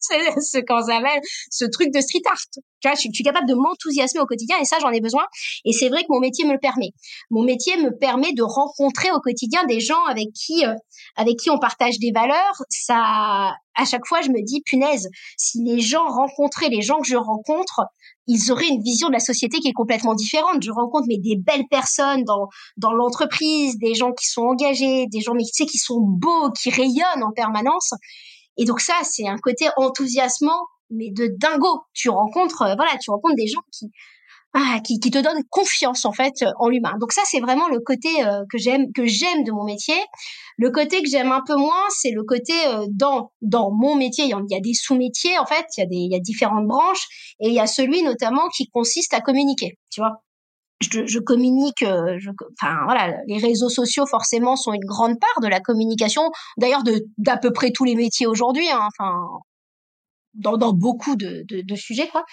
[0.00, 1.20] ce qu'on s'appelle
[1.50, 2.40] ce truc de street art.
[2.52, 5.24] Tu vois, je, suis capable de m'enthousiasmer au quotidien et ça, j'en ai besoin.
[5.64, 6.90] Et c'est vrai que mon métier me le permet.
[7.30, 10.74] Mon métier me permet de rencontrer au quotidien des gens avec qui, euh,
[11.16, 12.62] avec qui on partage des valeurs.
[12.68, 17.08] Ça, à chaque fois, je me dis, punaise, si les gens rencontraient les gens que
[17.08, 17.82] je rencontre,
[18.28, 20.62] ils auraient une vision de la société qui est complètement différente.
[20.62, 25.20] Je rencontre mais des belles personnes dans dans l'entreprise, des gens qui sont engagés, des
[25.20, 27.90] gens mais tu sais qui sont beaux, qui rayonnent en permanence.
[28.58, 31.82] Et donc ça, c'est un côté enthousiasmant, mais de dingo.
[31.94, 33.86] Tu rencontres, euh, voilà, tu rencontres des gens qui,
[34.54, 36.94] ah, qui, te donnent confiance en fait en l'humain.
[37.00, 39.98] Donc ça, c'est vraiment le côté euh, que j'aime, que j'aime de mon métier.
[40.56, 44.24] Le côté que j'aime un peu moins, c'est le côté euh, dans dans mon métier.
[44.24, 46.66] Il y a des sous-métiers en fait, il y a des il y a différentes
[46.66, 47.06] branches
[47.40, 49.78] et il y a celui notamment qui consiste à communiquer.
[49.90, 50.22] Tu vois,
[50.80, 55.48] je, je, communique, je, enfin voilà, les réseaux sociaux forcément sont une grande part de
[55.48, 56.30] la communication.
[56.56, 58.68] D'ailleurs, de d'à peu près tous les métiers aujourd'hui.
[58.70, 59.26] Hein, enfin,
[60.34, 62.24] dans, dans beaucoup de, de, de, sujets quoi.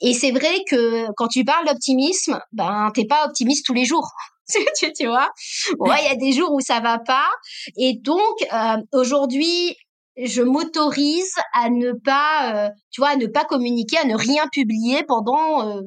[0.00, 4.10] Et c'est vrai que quand tu parles d'optimisme, ben t'es pas optimiste tous les jours.
[4.78, 5.30] tu, tu vois,
[5.78, 7.28] ouais, il y a des jours où ça va pas.
[7.76, 9.76] Et donc euh, aujourd'hui,
[10.16, 14.46] je m'autorise à ne pas, euh, tu vois, à ne pas communiquer, à ne rien
[14.52, 15.82] publier pendant euh,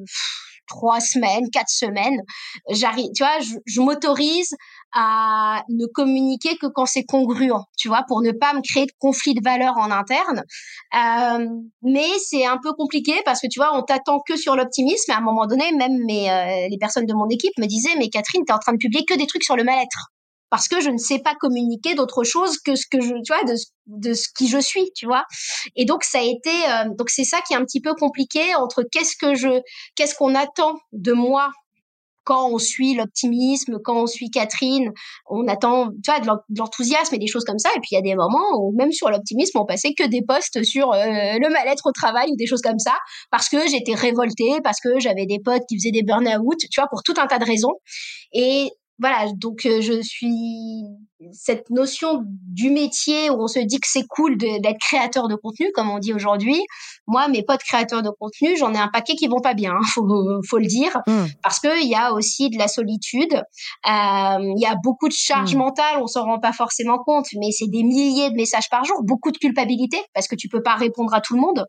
[0.66, 2.20] trois semaines, quatre semaines.
[2.70, 4.54] J'arrive, tu vois, je, je m'autorise
[4.94, 8.92] à ne communiquer que quand c'est congruent, tu vois, pour ne pas me créer de
[8.98, 10.42] conflit de valeurs en interne.
[10.94, 11.46] Euh,
[11.82, 15.12] mais c'est un peu compliqué parce que tu vois, on t'attend que sur l'optimisme.
[15.12, 18.08] À un moment donné, même mes, euh, les personnes de mon équipe me disaient, mais
[18.08, 20.12] Catherine, t'es en train de publier que des trucs sur le mal-être
[20.52, 23.42] parce que je ne sais pas communiquer d'autre chose que ce que je, tu vois,
[23.44, 23.54] de,
[23.86, 25.24] de ce qui je suis, tu vois.
[25.76, 28.54] Et donc ça a été, euh, donc c'est ça qui est un petit peu compliqué
[28.54, 29.62] entre qu'est-ce que je,
[29.96, 31.50] qu'est-ce qu'on attend de moi
[32.24, 34.92] quand on suit l'optimisme, quand on suit Catherine,
[35.26, 36.28] on attend, tu vois, de
[36.58, 37.70] l'enthousiasme et des choses comme ça.
[37.70, 40.20] Et puis il y a des moments où même sur l'optimisme, on passait que des
[40.20, 42.92] posts sur euh, le mal-être au travail ou des choses comme ça,
[43.30, 46.88] parce que j'étais révoltée, parce que j'avais des potes qui faisaient des burn-out, tu vois,
[46.90, 47.72] pour tout un tas de raisons.
[48.34, 50.84] Et voilà, donc euh, je suis
[51.32, 55.70] cette notion du métier où on se dit que c'est cool d'être créateur de contenu,
[55.74, 56.60] comme on dit aujourd'hui.
[57.06, 59.82] Moi, mes potes créateurs de contenu, j'en ai un paquet qui vont pas bien, hein,
[59.94, 61.24] faut, faut le dire, mmh.
[61.42, 63.40] parce que il y a aussi de la solitude, euh,
[63.86, 65.58] il y a beaucoup de charge mmh.
[65.58, 69.02] mentale, on s'en rend pas forcément compte, mais c'est des milliers de messages par jour,
[69.04, 71.66] beaucoup de culpabilité parce que tu peux pas répondre à tout le monde.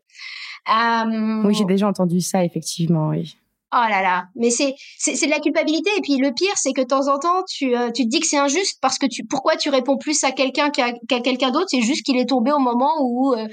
[0.68, 3.36] Euh, oui, j'ai déjà entendu ça, effectivement, oui.
[3.76, 5.90] Oh là là, mais c'est c'est de la culpabilité.
[5.98, 8.20] Et puis le pire c'est que de temps en temps tu euh, tu te dis
[8.20, 11.66] que c'est injuste parce que tu pourquoi tu réponds plus à quelqu'un qu'à quelqu'un d'autre?
[11.68, 13.48] C'est juste qu'il est tombé au moment où euh,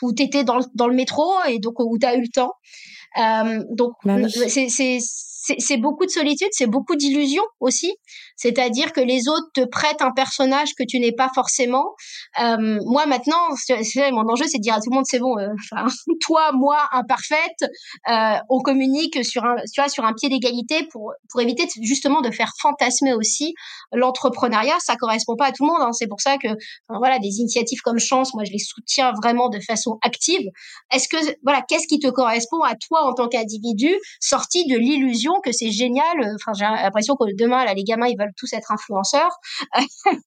[0.00, 2.52] où t'étais dans le, dans le métro et donc où t'as eu le temps.
[3.70, 4.98] donc bah c'est
[5.58, 7.94] c'est beaucoup de solitude, c'est beaucoup d'illusions aussi.
[8.36, 11.94] C'est-à-dire que les autres te prêtent un personnage que tu n'es pas forcément.
[12.42, 13.48] Euh, moi maintenant,
[14.12, 15.48] mon enjeu, c'est de dire à tout le monde, c'est bon, euh,
[16.20, 17.64] toi, moi, imparfaite,
[18.10, 22.20] euh, on communique sur un, tu vois, sur un pied d'égalité pour pour éviter justement
[22.20, 23.54] de faire fantasmer aussi
[23.92, 24.76] l'entrepreneuriat.
[24.80, 25.82] Ça correspond pas à tout le monde.
[25.82, 25.92] Hein.
[25.92, 26.48] C'est pour ça que
[26.88, 30.48] voilà, des initiatives comme Chance, moi, je les soutiens vraiment de façon active.
[30.92, 35.32] Est-ce que voilà, qu'est-ce qui te correspond à toi en tant qu'individu, sorti de l'illusion
[35.42, 36.16] que c'est génial.
[36.34, 39.30] Enfin, j'ai l'impression que demain, là, les gamins, ils veulent tous être influenceurs.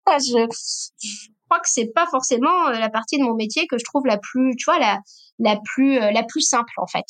[0.07, 0.47] je,
[1.49, 4.18] crois que c'est pas forcément euh, la partie de mon métier que je trouve la
[4.18, 4.99] plus, tu vois, la,
[5.39, 7.05] la plus, euh, la plus simple en fait.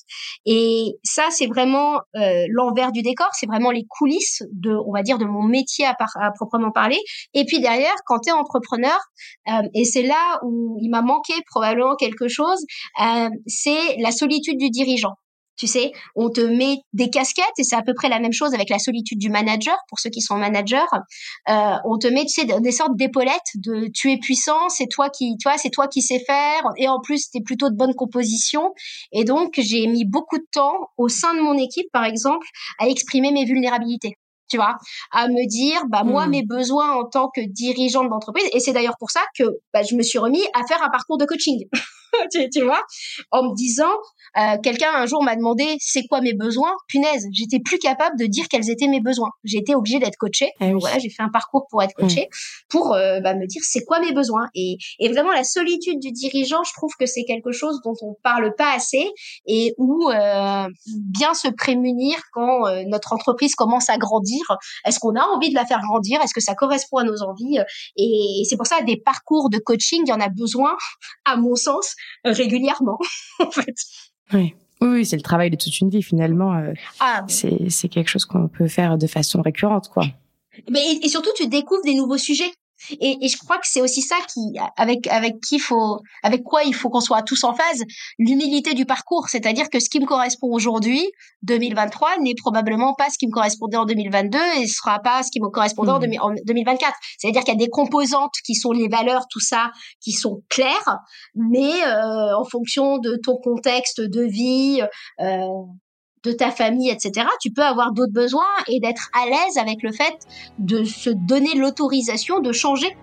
[0.45, 3.27] Et ça, c'est vraiment euh, l'envers du décor.
[3.33, 6.99] C'est vraiment les coulisses de, on va dire, de mon métier à, à proprement parler.
[7.33, 8.97] Et puis derrière, quand tu es entrepreneur,
[9.73, 12.63] et c'est là où il m'a manqué probablement quelque chose,
[13.47, 15.15] c'est la solitude du dirigeant.
[15.59, 18.53] Tu sais, on te met des casquettes et c'est à peu près la même chose
[18.53, 20.77] avec la solitude du manager pour ceux qui sont managers.
[21.49, 25.09] Euh, on te met, tu sais, des sortes d'épaulettes de tu es puissant, c'est toi
[25.09, 27.75] qui, tu vois, c'est toi qui sais faire et en plus tu es plutôt de
[27.75, 28.73] bonne composition.
[29.11, 32.47] Et donc j'ai mis beaucoup de temps au sein de mon équipe, par exemple,
[32.79, 34.15] à exprimer mes vulnérabilités
[34.49, 34.75] tu vois,
[35.11, 36.31] à me dire, bah moi hmm.
[36.31, 39.43] mes besoins en tant que dirigeante d'entreprise, et c'est d'ailleurs pour ça que
[39.73, 41.65] bah, je me suis remis à faire un parcours de coaching.
[42.53, 42.81] tu, vois,
[43.31, 43.91] en me disant,
[44.37, 46.73] euh, quelqu'un un jour m'a demandé c'est quoi mes besoins?
[46.87, 49.29] Punaise, j'étais plus capable de dire quels étaient mes besoins.
[49.51, 50.49] Été obligée d'être coachée.
[50.61, 52.67] Eh voilà, j'ai fait un parcours pour être coachée, mm.
[52.69, 54.47] pour euh, bah, me dire c'est quoi mes besoins?
[54.55, 58.15] Et, et vraiment la solitude du dirigeant, je trouve que c'est quelque chose dont on
[58.23, 59.11] parle pas assez
[59.45, 64.38] et où euh, bien se prémunir quand euh, notre entreprise commence à grandir.
[64.85, 66.19] Est-ce qu'on a envie de la faire grandir?
[66.21, 67.59] Est-ce que ça correspond à nos envies?
[67.95, 70.75] Et c'est pour ça des parcours de coaching, il y en a besoin,
[71.25, 72.97] à mon sens, régulièrement,
[73.39, 73.75] en fait.
[74.33, 74.53] Oui.
[74.81, 76.55] Oui, c'est le travail de toute une vie finalement.
[76.55, 80.05] Euh, ah, c'est quelque chose qu'on peut faire de façon récurrente, quoi.
[80.69, 82.51] Mais et surtout, tu découvres des nouveaux sujets.
[82.91, 86.63] Et, et, je crois que c'est aussi ça qui, avec avec qui faut, avec quoi
[86.63, 87.83] il faut qu'on soit tous en phase,
[88.17, 91.05] l'humilité du parcours, c'est-à-dire que ce qui me correspond aujourd'hui,
[91.43, 95.31] 2023, n'est probablement pas ce qui me correspondait en 2022 et ce sera pas ce
[95.31, 96.89] qui me correspondait en, 2024.
[96.89, 96.93] Mmh.
[97.17, 99.71] C'est-à-dire qu'il y a des composantes qui sont les valeurs, tout ça,
[100.01, 100.97] qui sont claires,
[101.35, 104.81] mais euh, en fonction de ton contexte de vie,
[105.19, 105.47] euh,
[106.23, 109.91] de ta famille, etc., tu peux avoir d'autres besoins et d'être à l'aise avec le
[109.91, 110.17] fait
[110.57, 112.95] de se donner l'autorisation de changer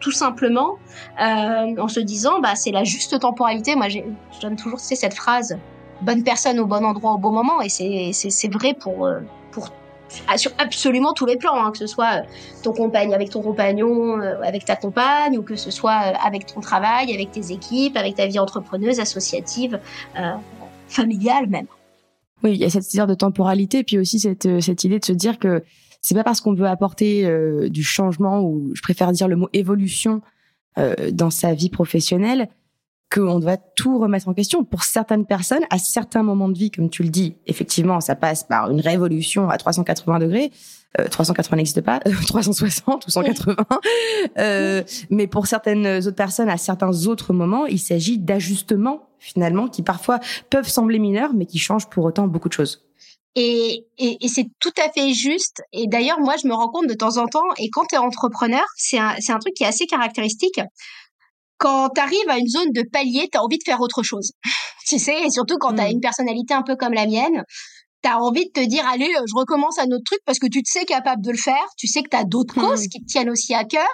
[0.00, 0.76] tout simplement
[1.20, 3.74] euh, en se disant bah c'est la juste temporalité.
[3.74, 4.00] Moi, je
[4.40, 5.58] donne toujours cette phrase
[6.00, 9.20] bonne personne au bon endroit au bon moment et c'est vrai pour euh,
[9.50, 9.70] pour
[10.36, 12.22] sur absolument tous les plans, hein, que ce soit euh,
[12.62, 17.14] ton compagne avec ton compagnon, avec ta compagne, ou que ce soit avec ton travail,
[17.14, 19.80] avec tes équipes, avec ta vie entrepreneuse, associative,
[20.86, 21.66] familiale même.
[22.42, 25.04] Oui, il y a cette idée de temporalité, puis aussi cette, euh, cette idée de
[25.04, 25.62] se dire que
[26.00, 29.48] c'est pas parce qu'on veut apporter euh, du changement, ou je préfère dire le mot
[29.52, 30.20] évolution,
[30.78, 32.48] euh, dans sa vie professionnelle,
[33.12, 34.64] qu'on doit tout remettre en question.
[34.64, 38.42] Pour certaines personnes, à certains moments de vie, comme tu le dis, effectivement, ça passe
[38.42, 40.50] par une révolution à 380 degrés.
[41.10, 43.56] 380 n'existe pas, 360 ou 180.
[44.38, 49.82] Euh, mais pour certaines autres personnes, à certains autres moments, il s'agit d'ajustements finalement qui
[49.82, 50.18] parfois
[50.50, 52.84] peuvent sembler mineurs, mais qui changent pour autant beaucoup de choses.
[53.34, 55.62] Et, et, et c'est tout à fait juste.
[55.72, 57.98] Et d'ailleurs, moi, je me rends compte de temps en temps, et quand tu es
[57.98, 60.60] entrepreneur, c'est un, un truc qui est assez caractéristique.
[61.56, 64.32] Quand tu arrives à une zone de palier, tu as envie de faire autre chose.
[64.86, 65.92] tu sais, et surtout quand tu as mm.
[65.92, 67.44] une personnalité un peu comme la mienne,
[68.02, 70.46] tu as envie de te dire allez euh, je recommence un autre truc parce que
[70.46, 71.64] tu te sais capable de le faire.
[71.78, 72.62] Tu sais que tu as d'autres hmm.
[72.62, 73.88] causes qui te tiennent aussi à cœur.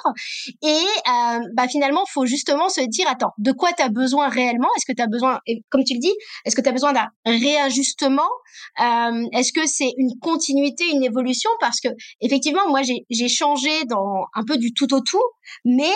[0.63, 4.69] Et euh, bah finalement faut justement se dire attends de quoi tu as besoin réellement?
[4.77, 5.39] Est-ce que tu as besoin
[5.71, 8.29] comme tu le dis est-ce que tu as besoin d'un réajustement?
[8.81, 11.51] Euh, est-ce que c'est une continuité une évolution?
[11.61, 11.89] Parce que
[12.21, 15.23] effectivement moi j'ai changé dans un peu du tout au tout
[15.65, 15.93] mais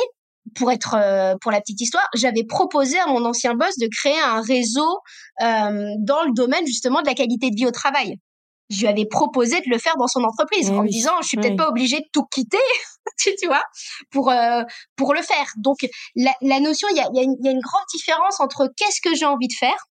[0.56, 4.20] pour être euh, pour la petite histoire, j'avais proposé à mon ancien boss de créer
[4.20, 4.98] un réseau
[5.42, 8.16] euh, dans le domaine justement de la qualité de vie au travail.
[8.70, 11.28] Je lui avais proposé de le faire dans son entreprise eh en me disant je
[11.28, 12.58] suis peut-être pas obligée de tout quitter,
[13.18, 13.62] tu vois,
[14.10, 14.62] pour euh,
[14.96, 15.52] pour le faire.
[15.56, 15.86] Donc
[16.16, 19.00] la, la notion, il y a, y, a y a une grande différence entre qu'est-ce
[19.00, 19.86] que j'ai envie de faire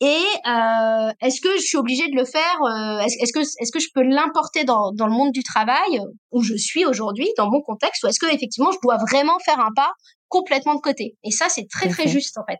[0.00, 3.78] et euh, est-ce que je suis obligée de le faire euh, Est-ce que est-ce que
[3.78, 6.00] je peux l'importer dans, dans le monde du travail
[6.32, 9.60] où je suis aujourd'hui, dans mon contexte, ou est-ce que effectivement je dois vraiment faire
[9.60, 9.92] un pas
[10.28, 11.16] complètement de côté?
[11.22, 12.58] Et ça, c'est très très juste en fait.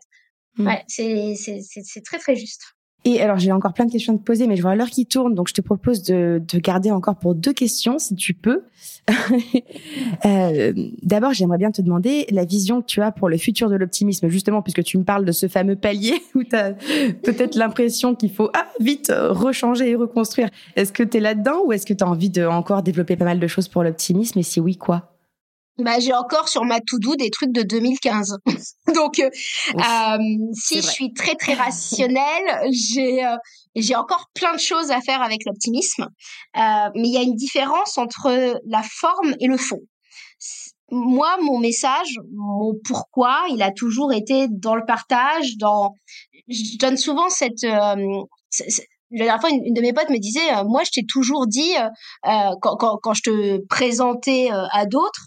[0.57, 0.67] Mm.
[0.67, 2.61] Ouais, c'est c'est c'est très très juste.
[3.07, 5.05] Et alors, j'ai encore plein de questions à te poser, mais je vois l'heure qui
[5.05, 8.63] tourne, donc je te propose de, de garder encore pour deux questions, si tu peux.
[10.25, 13.75] euh, D'abord, j'aimerais bien te demander la vision que tu as pour le futur de
[13.75, 18.15] l'optimisme, justement, puisque tu me parles de ce fameux palier où tu as peut-être l'impression
[18.15, 20.49] qu'il faut ah, vite rechanger et reconstruire.
[20.75, 23.25] Est-ce que tu es là-dedans ou est-ce que tu as envie de encore développer pas
[23.25, 24.39] mal de choses pour l'optimisme?
[24.39, 25.14] Et si oui, quoi?
[25.77, 28.37] Bah, j'ai encore sur ma to-do des trucs de 2015.
[28.95, 29.29] Donc, euh,
[29.75, 30.17] euh,
[30.53, 33.35] si je suis très très rationnelle, j'ai euh,
[33.75, 36.07] j'ai encore plein de choses à faire avec l'optimisme.
[36.55, 39.81] Euh, mais il y a une différence entre la forme et le fond.
[40.91, 45.93] Moi, mon message, mon pourquoi, il a toujours été dans le partage, dans.
[46.47, 47.63] Je donne souvent cette.
[47.63, 47.95] la
[49.11, 51.73] dernière fois, une, de mes potes me disait, moi, je t'ai toujours dit,
[52.23, 55.25] quand, quand, quand je te présentais à d'autres,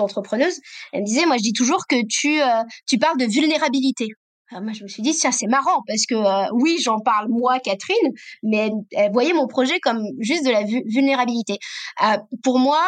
[0.00, 0.58] entrepreneuse,
[0.92, 4.08] elle me disait, moi je dis toujours que tu, euh, tu parles de vulnérabilité.
[4.52, 7.58] moi, je me suis dit, ça, c'est marrant parce que euh, oui, j'en parle moi,
[7.60, 8.12] Catherine,
[8.42, 11.58] mais elle, voyait mon projet comme juste de la vulnérabilité.
[12.04, 12.82] Euh, pour moi,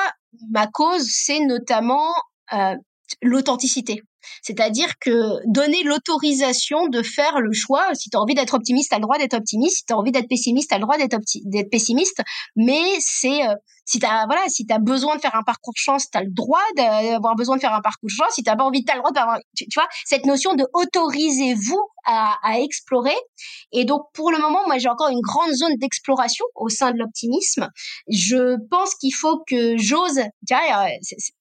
[0.51, 2.13] ma cause, c'est notamment
[3.23, 4.03] l'authenticité.
[4.43, 8.95] C'est-à-dire que donner l'autorisation de faire le choix, si tu as envie d'être optimiste, tu
[8.95, 10.97] as le droit d'être optimiste, si tu as envie d'être pessimiste, tu as le droit
[10.99, 12.21] d'être pessimiste,
[12.57, 13.55] mais c'est euh,
[13.89, 16.63] si tu voilà, si as besoin de faire un parcours chance, tu as le droit
[16.77, 19.13] d'avoir besoin de faire un parcours chance, si tu pas envie, tu as le droit
[19.13, 23.17] d'avoir tu, vois, cette notion de autorisez-vous à, à, explorer.
[23.73, 26.99] Et donc pour le moment, moi j'ai encore une grande zone d'exploration au sein de
[26.99, 27.69] l'optimisme.
[28.11, 30.89] Je pense qu'il faut que j'ose, tu euh,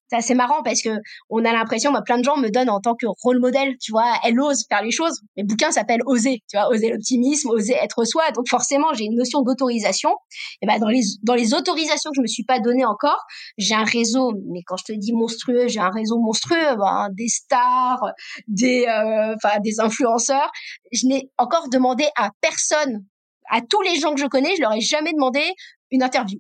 [0.10, 0.90] c'est assez marrant parce que
[1.30, 3.92] on a l'impression, moi, plein de gens me donnent en tant que rôle modèle, tu
[3.92, 5.22] vois, elle ose faire les choses.
[5.36, 8.32] Mes bouquins s'appellent Oser, tu vois, oser l'optimisme, oser être soi.
[8.32, 10.12] Donc forcément, j'ai une notion d'autorisation.
[10.62, 13.24] Et ben dans les dans les autorisations que je me suis pas donné encore,
[13.58, 14.34] j'ai un réseau.
[14.50, 18.04] Mais quand je te dis monstrueux, j'ai un réseau monstrueux, ben, des stars,
[18.48, 20.52] des euh, enfin des influenceurs.
[20.92, 23.06] Je n'ai encore demandé à personne,
[23.50, 25.42] à tous les gens que je connais, je leur ai jamais demandé
[25.92, 26.40] une interview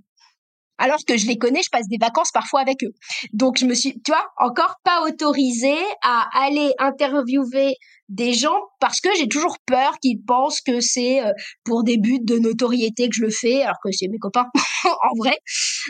[0.77, 2.93] alors que je les connais, je passe des vacances parfois avec eux.
[3.33, 7.75] Donc je me suis, tu vois, encore pas autorisée à aller interviewer
[8.09, 11.31] des gens parce que j'ai toujours peur qu'ils pensent que c'est euh,
[11.65, 14.45] pour des buts de notoriété que je le fais, alors que c'est mes copains
[14.85, 15.37] en vrai.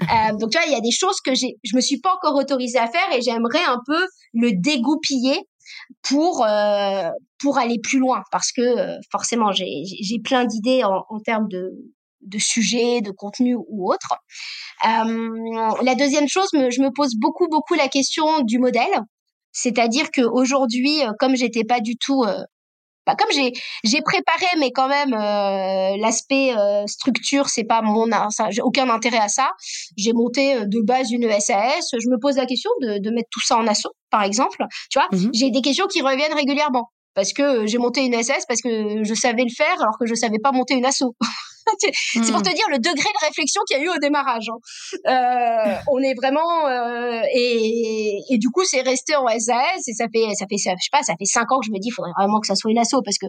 [0.01, 2.13] Euh, donc tu vois, il y a des choses que j'ai, je me suis pas
[2.15, 5.43] encore autorisée à faire et j'aimerais un peu le dégoupiller
[6.03, 7.09] pour euh,
[7.39, 11.47] pour aller plus loin parce que euh, forcément j'ai j'ai plein d'idées en, en termes
[11.49, 11.71] de
[12.27, 14.15] de sujets, de contenu ou autre.
[14.85, 19.01] Euh, la deuxième chose, je me pose beaucoup, beaucoup la question du modèle.
[19.51, 22.43] C'est-à-dire qu'aujourd'hui, euh, comme j'étais pas du tout euh,
[23.07, 23.53] bah, comme j'ai
[23.85, 26.53] j'ai préparé mais quand même l'aspect
[26.87, 28.05] structure c'est pas mon
[28.49, 29.51] j'ai aucun intérêt à ça.
[29.95, 33.39] J'ai monté de base une SAS je me pose la question de, de mettre tout
[33.39, 35.07] ça en assaut par exemple tu vois.
[35.13, 39.03] Mmh j'ai des questions qui reviennent régulièrement parce que j'ai monté une SS parce que
[39.03, 41.15] je savais le faire alors que je savais pas monter une asso
[41.79, 42.43] c'est pour hmm.
[42.43, 44.49] te dire le degré de réflexion qu'il y a eu au démarrage.
[44.49, 44.59] Hein.
[45.07, 50.05] Euh, on est vraiment euh, et, et, du coup c'est resté en SAS et ça
[50.13, 51.89] fait ça fait ça, je sais pas ça fait cinq ans que je me dis
[51.89, 53.27] il faudrait vraiment que ça soit une asso parce que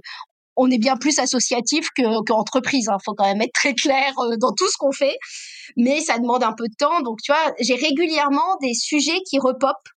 [0.58, 2.86] on est bien plus associatif que qu'entreprise.
[2.88, 2.98] Il hein.
[3.02, 5.16] faut quand même être très clair euh, dans tout ce qu'on fait,
[5.76, 7.00] mais ça demande un peu de temps.
[7.02, 9.88] Donc tu vois, j'ai régulièrement des sujets qui repopent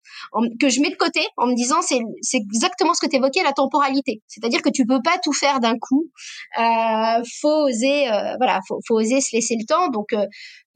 [0.61, 3.43] que je mets de côté en me disant c'est c'est exactement ce que tu évoquais
[3.43, 4.23] la temporalité.
[4.27, 6.11] C'est-à-dire que tu peux pas tout faire d'un coup.
[6.59, 9.89] Euh, faut oser euh, voilà faut, faut oser se laisser le temps.
[9.89, 10.27] Donc euh,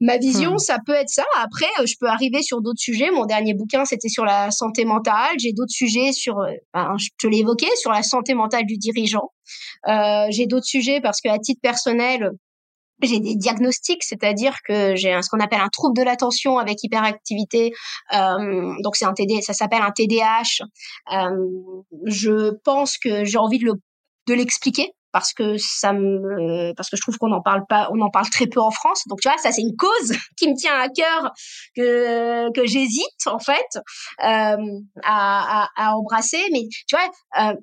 [0.01, 0.59] ma vision hmm.
[0.59, 1.25] ça peut être ça.
[1.37, 3.11] Après euh, je peux arriver sur d'autres sujets.
[3.11, 5.35] Mon dernier bouquin c'était sur la santé mentale.
[5.39, 6.35] J'ai d'autres sujets sur
[6.73, 9.31] ben, je te l'ai évoqué sur la santé mentale du dirigeant.
[10.29, 12.31] J'ai d'autres sujets parce que à titre personnel
[13.01, 17.73] j'ai des diagnostics, c'est-à-dire que j'ai ce qu'on appelle un trouble de l'attention avec hyperactivité.
[18.13, 20.63] Euh, donc c'est un TD, ça s'appelle un TDAH.
[21.13, 21.29] Euh,
[22.05, 23.73] je pense que j'ai envie de le
[24.27, 28.01] de l'expliquer parce que ça me parce que je trouve qu'on en parle pas on
[28.01, 29.03] en parle très peu en France.
[29.07, 31.31] Donc tu vois ça c'est une cause qui me tient à cœur
[31.73, 34.57] que que j'hésite en fait euh,
[35.03, 36.43] à, à, à, embrasser.
[36.51, 37.09] Mais tu vois
[37.39, 37.53] euh,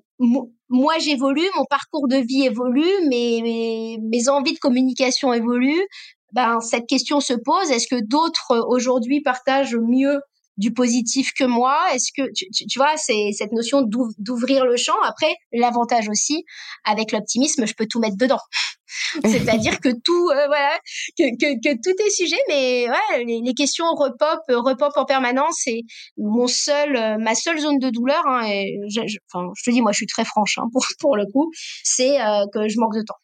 [0.70, 5.86] moi j'évolue mon parcours de vie évolue mes, mes mes envies de communication évoluent.
[6.32, 10.22] Ben cette question se pose est-ce que d'autres aujourd'hui partagent mieux
[10.56, 13.82] du positif que moi Est-ce que tu, tu, vois, c'est cette notion
[14.18, 15.00] d'ouvrir le champ.
[15.04, 16.44] Après, l'avantage aussi
[16.84, 18.40] avec l'optimisme, je peux tout mettre dedans.
[19.24, 20.78] C'est-à-dire que tout, euh, voilà,
[21.18, 25.66] que, que, que, tout est sujet, mais ouais, les, les questions repop, repop en permanence.
[25.66, 25.82] Et
[26.16, 29.00] mon seul, euh, ma seule zone de douleur, hein, et je,
[29.32, 31.50] enfin, je te dis, moi, je suis très franche hein, pour pour le coup,
[31.82, 33.16] c'est euh, que je manque de temps.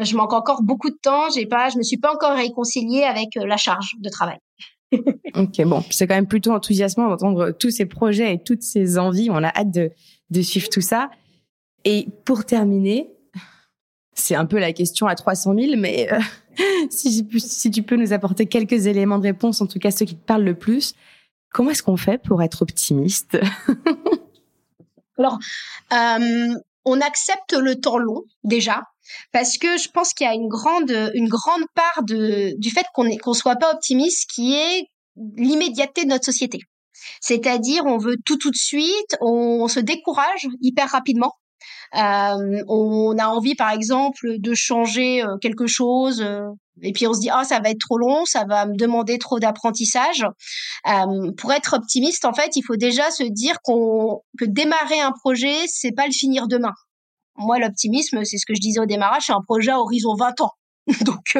[0.00, 1.30] Je manque encore beaucoup de temps.
[1.30, 4.38] J'ai pas, je me suis pas encore réconciliée avec la charge de travail
[5.34, 9.30] ok, bon, c'est quand même plutôt enthousiasmant d'entendre tous ces projets et toutes ces envies.
[9.30, 9.90] On a hâte de,
[10.30, 11.10] de suivre tout ça.
[11.84, 13.10] Et pour terminer,
[14.14, 16.18] C'est un peu la question à 300 000, mais euh,
[16.90, 20.14] si, si tu peux nous apporter quelques éléments de réponse, en tout cas ceux qui
[20.14, 20.94] te parlent le plus,
[21.52, 23.36] comment est-ce qu'on fait pour être optimiste?
[25.18, 25.38] Alors,
[25.92, 26.54] euh,
[26.84, 28.82] on accepte le temps long déjà
[29.32, 32.86] parce que je pense qu'il y a une grande une grande part de du fait
[32.94, 34.86] qu'on qu'on soit pas optimiste qui est
[35.36, 36.58] l'immédiateté de notre société.
[37.20, 41.32] C'est-à-dire on veut tout tout de suite, on se décourage hyper rapidement
[41.96, 46.48] euh, on a envie, par exemple, de changer euh, quelque chose, euh,
[46.82, 49.18] et puis on se dit ah ça va être trop long, ça va me demander
[49.18, 50.26] trop d'apprentissage.
[51.36, 55.54] pour être optimiste, en fait, il faut déjà se dire qu'on que démarrer un projet,
[55.66, 56.72] c'est pas le finir demain.
[57.36, 60.40] Moi, l'optimisme, c'est ce que je disais au démarrage, c'est un projet à horizon 20
[60.40, 60.52] ans.
[61.04, 61.38] Donc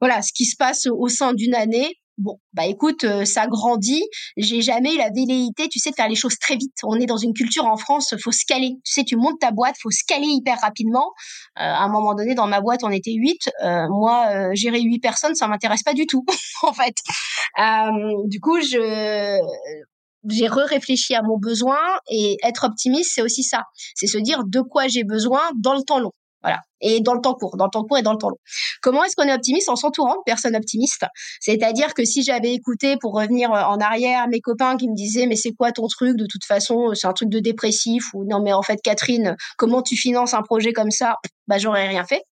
[0.00, 4.02] voilà, ce qui se passe au sein d'une année, Bon, bah écoute, euh, ça grandit.
[4.36, 6.74] J'ai jamais eu la velléité, tu sais, de faire les choses très vite.
[6.84, 8.74] On est dans une culture en France, faut se caler.
[8.84, 11.12] Tu sais, tu montes ta boîte, faut se caler hyper rapidement.
[11.58, 13.40] Euh, à un moment donné, dans ma boîte, on était huit.
[13.64, 16.24] Euh, moi, gérer huit personnes, ça m'intéresse pas du tout,
[16.62, 16.94] en fait.
[18.26, 19.38] du coup, je
[20.28, 23.62] j'ai re-réfléchi à mon besoin et être optimiste, c'est aussi ça.
[23.94, 26.12] C'est se dire de quoi j'ai besoin dans le temps long.
[26.42, 26.60] Voilà.
[26.80, 28.38] Et dans le temps court, dans le temps court et dans le temps long.
[28.80, 31.04] Comment est-ce qu'on est optimiste en s'entourant de personnes optimistes?
[31.40, 35.26] C'est-à-dire que si j'avais écouté, pour revenir euh, en arrière, mes copains qui me disaient
[35.26, 36.16] mais c'est quoi ton truc?
[36.16, 39.82] De toute façon, c'est un truc de dépressif ou non mais en fait Catherine, comment
[39.82, 41.16] tu finances un projet comme ça?
[41.46, 42.22] Bah j'aurais rien fait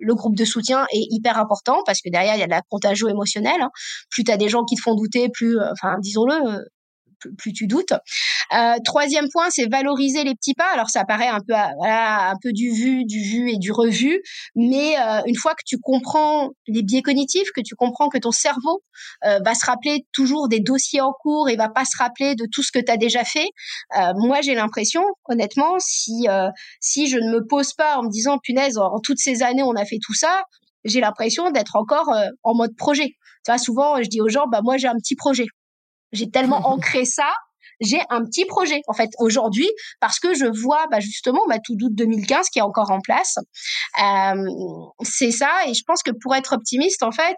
[0.00, 2.62] le groupe de soutien est hyper important parce que derrière il y a de la
[2.68, 3.60] contagio émotionnelle.
[3.60, 3.70] Hein.
[4.10, 6.64] Plus tu as des gens qui te font douter, plus, euh, enfin disons-le, euh,
[7.38, 7.92] plus tu doutes.
[8.54, 10.70] Euh, troisième point, c'est valoriser les petits pas.
[10.72, 14.20] Alors ça paraît un peu voilà un peu du vu, du vu et du revu,
[14.54, 18.32] mais euh, une fois que tu comprends les biais cognitifs, que tu comprends que ton
[18.32, 18.82] cerveau
[19.24, 22.46] euh, va se rappeler toujours des dossiers en cours et va pas se rappeler de
[22.50, 23.48] tout ce que tu as déjà fait.
[23.98, 26.48] Euh, moi, j'ai l'impression, honnêtement, si euh,
[26.80, 29.74] si je ne me pose pas en me disant punaise, en, toutes ces années on
[29.74, 30.44] a fait tout ça,
[30.84, 32.10] j'ai l'impression d'être encore
[32.42, 33.08] en mode projet.
[33.44, 35.46] Tu vois, souvent je dis aux gens, bah moi j'ai un petit projet.
[36.12, 37.32] J'ai tellement ancré ça
[37.80, 39.68] j'ai un petit projet en fait aujourd'hui
[40.00, 43.36] parce que je vois bah, justement ma tout doute 2015 qui est encore en place.
[44.02, 44.44] Euh,
[45.02, 47.36] c'est ça et je pense que pour être optimiste en fait,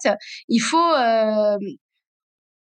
[0.48, 1.56] il faut euh,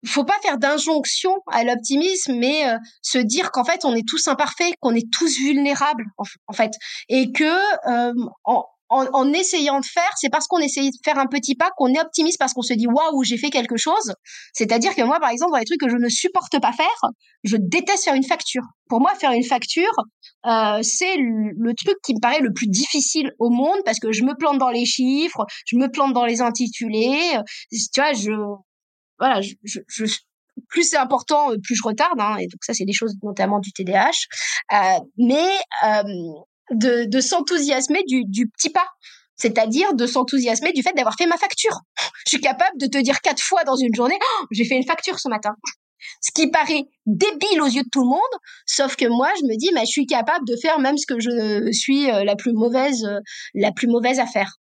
[0.05, 4.27] faut pas faire d'injonction à l'optimisme, mais euh, se dire qu'en fait on est tous
[4.27, 6.71] imparfaits, qu'on est tous vulnérables en, fait,
[7.09, 7.43] et que
[7.89, 8.65] euh, en,
[8.95, 11.99] en, essayant de faire, c'est parce qu'on essaye de faire un petit pas qu'on est
[11.99, 14.13] optimiste parce qu'on se dit waouh j'ai fait quelque chose.
[14.53, 17.11] C'est-à-dire que moi par exemple dans les trucs que je ne supporte pas faire,
[17.43, 18.63] je déteste faire une facture.
[18.87, 19.91] Pour moi faire une facture
[20.45, 24.23] euh, c'est le, truc qui me paraît le plus difficile au monde parce que je
[24.23, 27.37] me plante dans les chiffres, je me plante dans les intitulés.
[27.71, 28.31] Tu vois je
[29.19, 29.79] voilà je,
[30.69, 32.19] plus c'est important, plus je retarde.
[32.19, 34.11] Hein, et donc ça, c'est des choses notamment du TDAH.
[34.73, 35.49] Euh, mais
[35.85, 36.03] euh,
[36.72, 38.88] de, de s'enthousiasmer du, du petit pas
[39.38, 41.82] c'est-à-dire de s'enthousiasmer du fait d'avoir fait ma facture.
[42.26, 44.86] Je suis capable de te dire quatre fois dans une journée, oh, j'ai fait une
[44.86, 45.55] facture ce matin.
[46.22, 48.20] Ce qui paraît débile aux yeux de tout le monde,
[48.66, 51.20] sauf que moi, je me dis, mais je suis capable de faire même ce que
[51.20, 53.20] je suis euh, la plus mauvaise, euh,
[53.55, 54.57] la plus mauvaise à faire.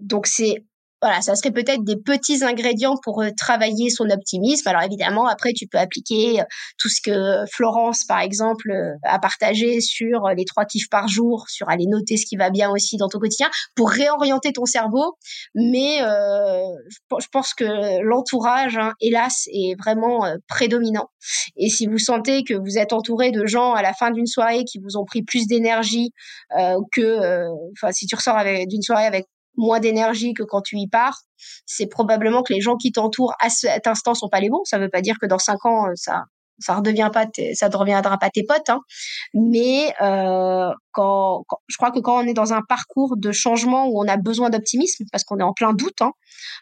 [0.00, 0.54] Donc c'est
[1.00, 4.68] voilà, ça serait peut-être des petits ingrédients pour euh, travailler son optimisme.
[4.68, 6.44] Alors évidemment, après, tu peux appliquer euh,
[6.76, 11.46] tout ce que Florence, par exemple, euh, a partagé sur les trois kiffs par jour,
[11.48, 15.16] sur aller noter ce qui va bien aussi dans ton quotidien, pour réorienter ton cerveau.
[15.54, 16.62] Mais euh,
[17.18, 21.10] je pense que l'entourage, hein, hélas, est vraiment prédominant.
[21.56, 24.64] Et si vous sentez que vous êtes entouré de gens à la fin d'une soirée
[24.64, 26.10] qui vous ont pris plus d'énergie
[26.58, 29.26] euh, que, enfin, si tu ressors d'une soirée avec
[29.58, 31.20] moins d'énergie que quand tu y pars,
[31.66, 34.64] c'est probablement que les gens qui t'entourent à cet instant sont pas les bons.
[34.64, 36.24] Ça veut pas dire que dans cinq ans, euh, ça
[36.60, 38.80] ça redevient pas ça ne reviendra pas tes potes hein.
[39.32, 44.02] mais euh, quand, je crois que quand on est dans un parcours de changement où
[44.02, 46.10] on a besoin d'optimisme parce qu'on est en plein doute hein,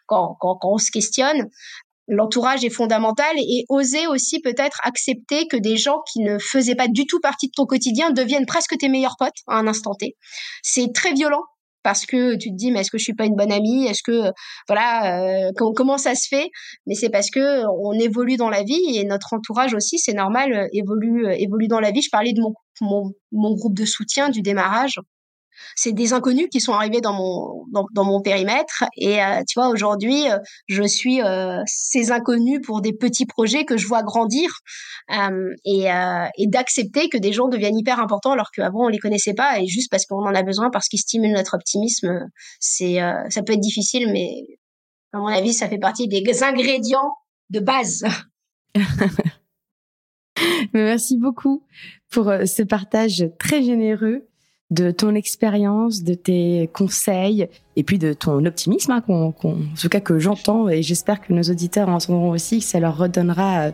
[0.05, 1.49] quand, quand, quand on se questionne
[2.09, 6.89] l'entourage est fondamental et oser aussi peut-être accepter que des gens qui ne faisaient pas
[6.89, 10.17] du tout partie de ton quotidien deviennent presque tes meilleurs potes à un instant T.
[10.63, 11.43] C'est très violent
[11.87, 13.87] parce que tu te dis mais est-ce que je suis pas une bonne amie?
[13.87, 14.33] Est-ce que
[14.67, 16.51] voilà euh, comment ça se fait?
[16.85, 20.53] Mais c'est parce que on évolue dans la vie et notre entourage aussi, c'est normal,
[20.53, 22.03] euh, évolue euh, évolue dans la vie.
[22.03, 24.99] Je parlais de mon, mon, mon groupe de soutien du démarrage
[25.75, 29.69] c'est des inconnus qui sont arrivés dans mon dans, mon périmètre et euh, tu vois
[29.69, 30.39] aujourd'hui euh,
[30.69, 34.51] je suis euh, ces inconnus pour des petits projets que je vois grandir
[35.65, 35.87] et,
[36.39, 39.67] et d'accepter que des gens deviennent hyper importants alors qu'avant on les connaissait pas et
[39.67, 42.29] juste parce qu'on en a besoin parce qu'ils stimulent notre optimisme
[42.59, 42.99] c'est
[43.29, 44.59] ça peut être difficile mais
[45.13, 47.13] à mon avis ça fait partie des ingrédients
[47.51, 48.05] de base.
[50.75, 51.63] Merci beaucoup
[52.11, 54.27] pour ce partage très généreux
[54.71, 60.01] de ton expérience, de tes conseils et puis de ton optimisme, hein, en tout cas
[60.01, 63.71] que j'entends et j'espère que nos auditeurs entendront aussi, que ça leur redonnera euh,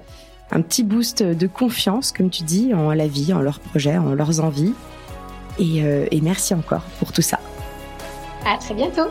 [0.51, 4.15] un petit boost de confiance, comme tu dis, en la vie, en leurs projets, en
[4.15, 4.75] leurs envies.
[5.59, 7.39] Et, euh, et merci encore pour tout ça.
[8.47, 9.09] À très bientôt.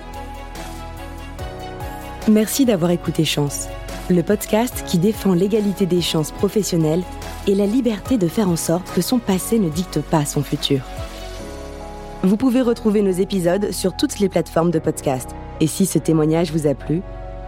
[2.27, 3.67] Merci d'avoir écouté Chance,
[4.09, 7.03] le podcast qui défend l'égalité des chances professionnelles
[7.47, 10.81] et la liberté de faire en sorte que son passé ne dicte pas son futur.
[12.23, 15.31] Vous pouvez retrouver nos épisodes sur toutes les plateformes de podcast.
[15.59, 17.01] Et si ce témoignage vous a plu,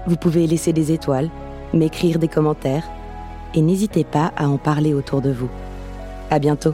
[0.08, 1.30] vous pouvez laisser des étoiles,
[1.74, 2.90] m'écrire des commentaires
[3.54, 5.50] et n'hésitez pas à en parler autour de vous.
[6.32, 6.74] À bientôt.